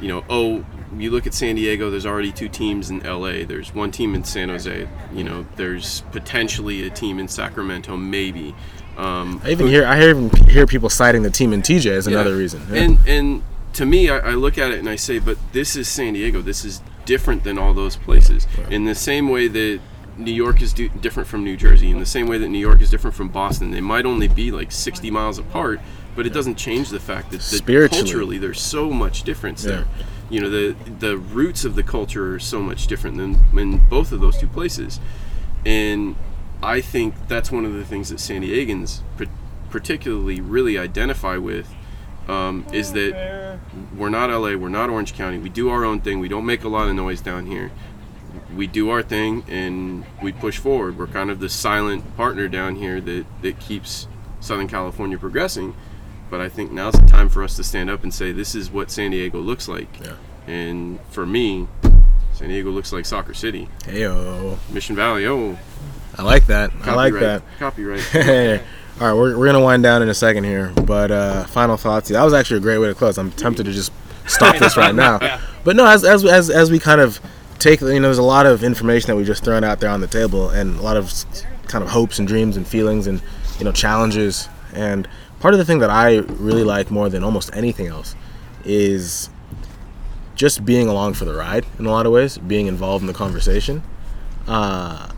[0.02, 0.66] you know, oh,
[0.98, 3.46] you look at San Diego, there's already two teams in LA.
[3.46, 4.88] There's one team in San Jose.
[5.14, 8.56] You know, there's potentially a team in Sacramento, maybe.
[8.98, 12.32] Um, I even hear I even hear people citing the team in TJ as another
[12.32, 12.38] yeah.
[12.38, 12.68] reason.
[12.70, 12.82] Yeah.
[12.82, 15.88] And and to me, I, I look at it and I say, but this is
[15.88, 16.42] San Diego.
[16.42, 18.48] This is different than all those places.
[18.70, 19.80] In the same way that
[20.18, 22.82] New York is do- different from New Jersey, in the same way that New York
[22.82, 25.80] is different from Boston, they might only be like 60 miles apart,
[26.16, 28.04] but it doesn't change the fact that, that Spiritually.
[28.04, 29.72] culturally there's so much difference Yeah.
[29.72, 29.88] there.
[30.30, 34.12] You know, the the roots of the culture are so much different than in both
[34.14, 35.00] of those two places,
[35.66, 36.16] and
[36.64, 39.02] I think that's one of the things that San Diegans
[39.70, 41.74] particularly really identify with
[42.28, 43.60] um, is that
[43.96, 45.38] we're not LA, we're not Orange County.
[45.38, 46.20] We do our own thing.
[46.20, 47.72] We don't make a lot of noise down here.
[48.56, 50.98] We do our thing and we push forward.
[50.98, 54.08] We're kind of the silent partner down here that, that keeps
[54.40, 55.76] Southern California progressing.
[56.30, 58.72] But I think now's the time for us to stand up and say this is
[58.72, 60.00] what San Diego looks like.
[60.00, 60.16] Yeah.
[60.48, 61.68] And for me,
[62.34, 63.68] San Diego looks like Soccer City.
[63.82, 64.58] Heyo.
[64.72, 65.58] Mission Valley, oh,
[66.18, 66.72] I like that.
[66.84, 67.42] I like copyright.
[67.42, 67.60] that.
[67.60, 68.62] Copyright.
[69.02, 72.10] All right, we're, we're gonna wind down in a second here, but uh, final thoughts.
[72.10, 73.18] That was actually a great way to close.
[73.18, 73.92] I'm tempted to just
[74.28, 75.42] stop this right now, Yeah.
[75.64, 77.20] but no, as, as as as we kind of
[77.58, 80.02] take, you know, there's a lot of information that we just thrown out there on
[80.02, 81.12] the table, and a lot of
[81.66, 83.24] kind of hopes and dreams and feelings and
[83.58, 84.48] you know challenges.
[84.76, 85.08] And
[85.40, 88.16] part of the thing that I really like more than almost anything else
[88.66, 89.32] is
[90.36, 93.14] just being along for the ride in a lot of ways, being involved in the
[93.14, 93.82] conversation.
[94.48, 95.10] Uh,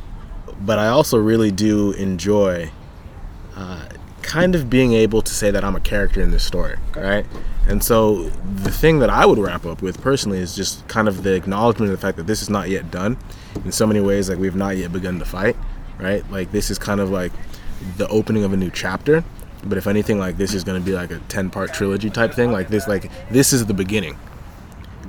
[0.62, 2.72] but I also really do enjoy
[3.56, 3.88] uh,
[4.22, 7.26] kind of being able to say that I'm a character in this story, right?
[7.68, 11.24] And so the thing that I would wrap up with personally is just kind of
[11.24, 13.18] the acknowledgement of the fact that this is not yet done.
[13.64, 15.56] In so many ways, like we've not yet begun the fight,
[16.00, 16.30] right?
[16.32, 17.32] Like this is kind of like
[17.98, 19.24] the opening of a new chapter.
[19.66, 22.34] But if anything, like this is going to be like a ten part trilogy type
[22.34, 22.52] thing.
[22.52, 24.18] Like this, like this is the beginning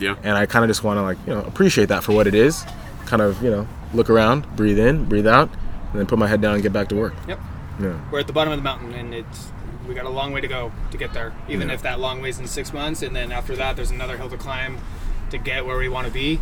[0.01, 0.17] yeah.
[0.23, 2.35] and I kind of just want to like you know appreciate that for what it
[2.35, 2.65] is.
[3.07, 5.51] Kind of you know look around, breathe in, breathe out,
[5.91, 7.15] and then put my head down and get back to work.
[7.29, 7.41] Yep.
[7.81, 9.49] Yeah, We're at the bottom of the mountain, and it's
[9.89, 11.33] we got a long way to go to get there.
[11.49, 11.75] Even Yeah.
[11.75, 14.37] if that long way's in six months, and then after that, there's another hill to
[14.37, 14.79] climb
[15.31, 16.41] to get where we want to be.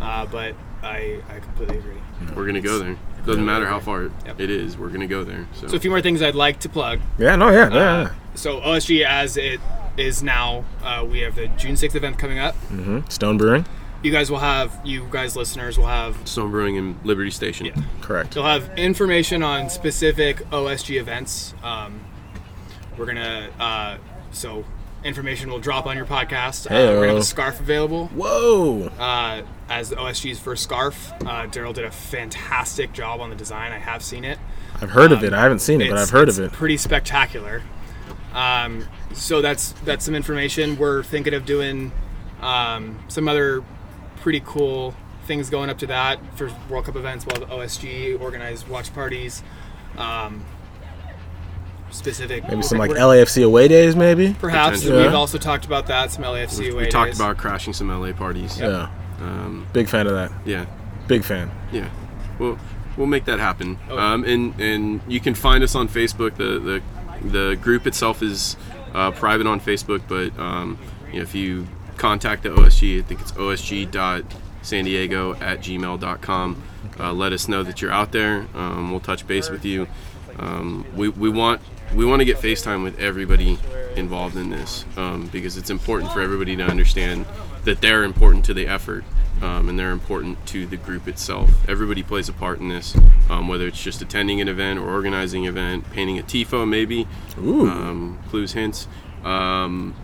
[0.00, 1.96] Uh, but I, I completely agree.
[2.36, 2.96] We're gonna go there.
[3.26, 4.38] Doesn't matter how far Yep.
[4.40, 4.76] it is.
[4.76, 5.46] We're gonna go there.
[5.54, 7.00] So, So a few more things I'd like to plug.
[7.18, 7.78] Yeah, no, yeah, yeah.
[7.80, 9.60] Uh, so OSG as it
[9.96, 12.54] is now, uh, we have the June 6th event coming up.
[12.68, 13.64] hmm Stone Brewing,
[14.04, 17.64] You guys will have, you guys listeners will have Stone Brewing in Liberty Station.
[17.66, 17.74] Yeah.
[18.02, 18.34] correct.
[18.36, 21.54] You'll have information on specific OSG events.
[21.62, 22.00] Um,
[22.98, 23.96] we're gonna uh,
[24.30, 24.62] so
[25.04, 26.66] information will drop on your podcast.
[26.66, 28.88] Uh, we're gonna have a scarf available Whoa.
[28.98, 29.40] uh,
[29.70, 31.10] as the OSG's first scarf.
[31.22, 33.72] Uh, Daryl did a fantastic job on the design.
[33.72, 34.38] I have seen it.
[34.82, 35.32] I've heard of Um, it.
[35.32, 36.52] I haven't seen it, but I've heard it's of it.
[36.52, 37.62] Pretty spectacular.
[38.34, 38.84] Um,
[39.14, 40.76] so that's that's some information.
[40.76, 41.90] We're thinking of doing
[42.42, 43.64] um, some other
[44.24, 44.94] pretty cool
[45.26, 47.26] things going up to that for World Cup events.
[47.26, 49.42] While the OSG organized watch parties,
[49.98, 50.42] um,
[51.90, 54.34] specific Maybe some like LAFC away days, maybe.
[54.40, 55.02] Perhaps Potentially.
[55.04, 56.10] we've also talked about that.
[56.10, 57.20] Some LAFC We, away we talked days.
[57.20, 58.58] about crashing some LA parties.
[58.58, 58.88] Yeah.
[59.20, 60.32] Um, Big fan of that.
[60.46, 60.64] yeah.
[61.06, 61.50] Big fan.
[61.70, 61.90] Yeah,
[62.38, 62.58] we'll
[62.96, 63.78] we'll make that happen.
[63.90, 63.98] Oh.
[63.98, 66.36] Um, and and you can find us on Facebook.
[66.36, 68.56] The the the group itself is
[68.94, 71.66] uh, private on Facebook, but um, you know, if you
[71.96, 76.62] contact the OSG, I think it's osg.sandiego at gmail.com.
[76.98, 78.46] Uh, let us know that you're out there.
[78.54, 79.88] Um, we'll touch base with you.
[80.38, 81.60] Um, we, we want
[81.94, 83.58] we want to get FaceTime with everybody
[83.94, 87.24] involved in this um, because it's important for everybody to understand
[87.64, 89.04] that they're important to the effort
[89.42, 91.50] um, and they're important to the group itself.
[91.68, 92.96] Everybody plays a part in this,
[93.28, 97.06] um, whether it's just attending an event or organizing an event, painting a tifo maybe,
[97.36, 98.88] um, clues, hints,
[99.24, 99.94] um,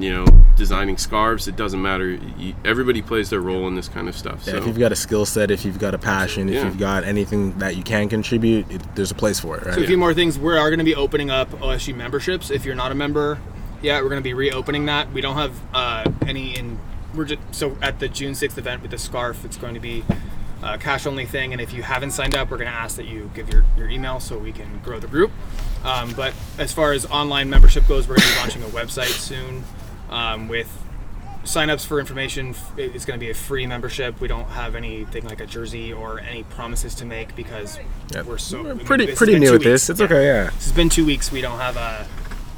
[0.00, 0.24] you know,
[0.56, 1.46] designing scarves.
[1.48, 2.18] It doesn't matter.
[2.38, 4.44] You, everybody plays their role in this kind of stuff.
[4.46, 6.64] Yeah, so if you've got a skill set, if you've got a passion, if Yeah.
[6.64, 9.74] you've got anything that you can contribute, it, there's a place for it, right?
[9.74, 10.38] So a few more things.
[10.38, 12.50] We are going to be opening up OSG memberships.
[12.50, 13.38] If you're not a member
[13.82, 15.12] yeah, we're going to be reopening that.
[15.12, 16.78] We don't have uh, any in.
[17.14, 19.44] We're just so at the June 6th event with the scarf.
[19.44, 20.04] It's going to be
[20.62, 21.52] a cash only thing.
[21.52, 23.88] And if you haven't signed up, we're going to ask that you give your, your
[23.88, 25.32] email so we can grow the group.
[25.82, 29.08] Um, but as far as online membership goes, we're going to be launching a website
[29.18, 29.64] soon
[30.10, 30.68] um, with
[31.44, 32.54] signups for information.
[32.76, 34.20] It's going to be a free membership.
[34.20, 37.78] We don't have anything like a jersey or any promises to make because
[38.12, 38.26] Yep.
[38.26, 39.88] we're so We're pretty this pretty new at this.
[39.88, 40.06] It's Yeah.
[40.06, 40.50] okay, yeah.
[40.50, 41.32] Has been two weeks.
[41.32, 42.06] We don't have a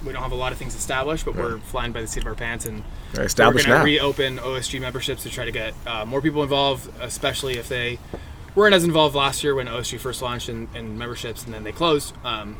[0.04, 2.26] we don't have a lot of things established, but we're flying by the seat of
[2.26, 2.82] our pants and
[3.14, 7.56] we're going to reopen OSG memberships to try to get uh, more people involved, especially
[7.56, 8.00] if they
[8.56, 11.70] weren't as involved last year when OSG first launched in, in memberships and then they
[11.70, 12.14] closed.
[12.24, 12.56] Um,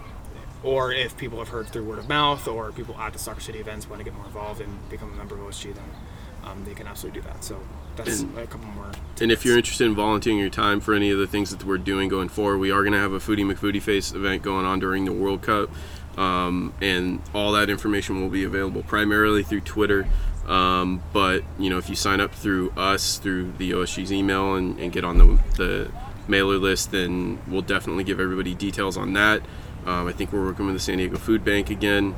[0.62, 3.58] or if people have heard through word of mouth, or people at the Soccer City
[3.58, 5.84] events want to get more involved and become a member of OSG, then
[6.44, 7.44] um, they can absolutely do that.
[7.44, 7.60] So
[7.96, 8.90] that's And- a couple more.
[9.20, 11.78] And if you're interested in volunteering your time for any of the things that we're
[11.78, 14.80] doing going forward, we are going to have a Foodie McFoodie Face event going on
[14.80, 15.70] during the World Cup.
[16.18, 20.06] Um, and all that information will be available primarily through Twitter.
[20.46, 24.78] Um, but, you know, if you sign up through us, through the OSG's email, and,
[24.78, 25.90] and get on the, the
[26.28, 29.42] mailer list, then we'll definitely give everybody details on that.
[29.86, 32.14] Um, I think we're working with the San Diego Food Bank again.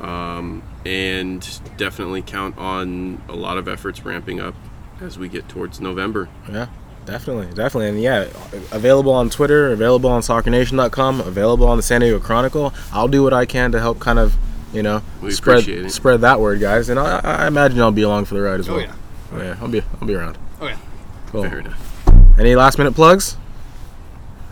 [0.00, 1.46] Um, and
[1.76, 4.54] definitely count on a lot of efforts ramping up
[5.00, 6.28] as we get towards November.
[6.50, 6.68] Yeah,
[7.04, 8.28] definitely, definitely, and yeah,
[8.72, 12.72] available on Twitter, available on SoccerNation.com, available on the San Diego Chronicle.
[12.92, 14.36] I'll do what I can to help kind of,
[14.72, 15.90] you know, We spread it.
[15.90, 16.88] spread that word, guys.
[16.88, 18.82] And I, I imagine I'll be along for the ride as Oh well.
[18.82, 18.94] yeah,
[19.34, 20.38] Oh, yeah, I'll be I'll be around.
[20.62, 20.78] oh yeah.
[21.26, 21.42] Cool.
[21.44, 22.38] Fair enough.
[22.38, 23.36] Any last minute plugs?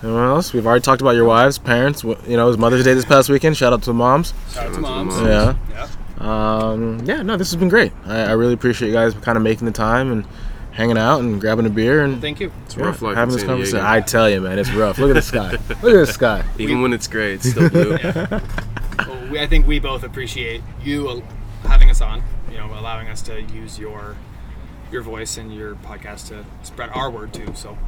[0.03, 0.53] Anyone else?
[0.53, 2.05] We've already talked about your wives, parents.
[2.05, 3.57] You know, it was Mother's Day this past weekend.
[3.57, 4.33] Shout out to the moms.
[4.51, 5.15] Shout out to to the moms.
[5.17, 5.27] moms.
[5.29, 5.57] Yeah.
[5.71, 5.89] Yeah.
[6.19, 7.93] Um, yeah, no, this has been great.
[8.05, 10.27] I, I really appreciate you guys kind of making the time and
[10.73, 12.53] hanging out and grabbing a beer and Thank you.
[12.67, 13.79] It's a rough life having in this San conversation.
[13.81, 13.93] Diego.
[13.93, 14.99] I tell you, man, it's rough.
[14.99, 15.51] Look at the sky.
[15.69, 16.45] Look at the sky.
[16.59, 17.99] Even when it's gray, it's still blue.
[18.99, 21.23] Well, we, I think we both appreciate you
[21.63, 22.21] having us on.
[22.51, 24.17] You know, allowing us to use your
[24.91, 27.47] your voice and your podcast to spread our word too.
[27.55, 27.79] So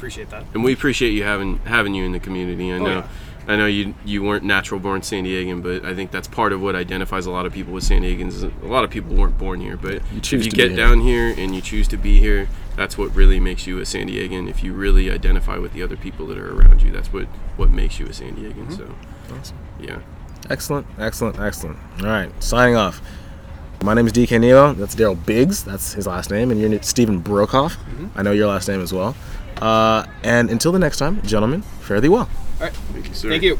[0.00, 0.44] appreciate that.
[0.54, 2.72] and we appreciate you having having you in the community.
[2.72, 3.08] I know, yeah.
[3.48, 6.60] I know you you weren't natural born San Diegan, but I think that's part of
[6.60, 8.42] what identifies a lot of people with San Diegans.
[8.62, 10.74] A lot of people weren't born here, but You choose if you to get be
[10.76, 10.86] here.
[10.86, 14.08] down here and you choose to be here, that's what really makes you a San
[14.08, 14.48] Diegan.
[14.48, 17.26] If you really identify with the other people that are around you, that's what
[17.56, 18.66] what makes you a San Diegan.
[18.68, 19.42] Mm-hmm.
[19.42, 19.98] So, yeah.
[20.48, 21.78] Excellent, excellent, excellent.
[22.00, 23.00] All right, signing off.
[23.82, 24.74] My name is DK Neo.
[24.74, 25.64] That's Daryl Biggs.
[25.64, 26.50] That's his last name.
[26.50, 27.76] And you're Stephen Brokoff.
[28.14, 29.16] I know your last name as well.
[29.60, 32.28] Uh, and until the next time, gentlemen, fare thee well.
[32.60, 32.72] All right.
[32.72, 33.28] Thank you, sir.
[33.28, 33.58] Thank you.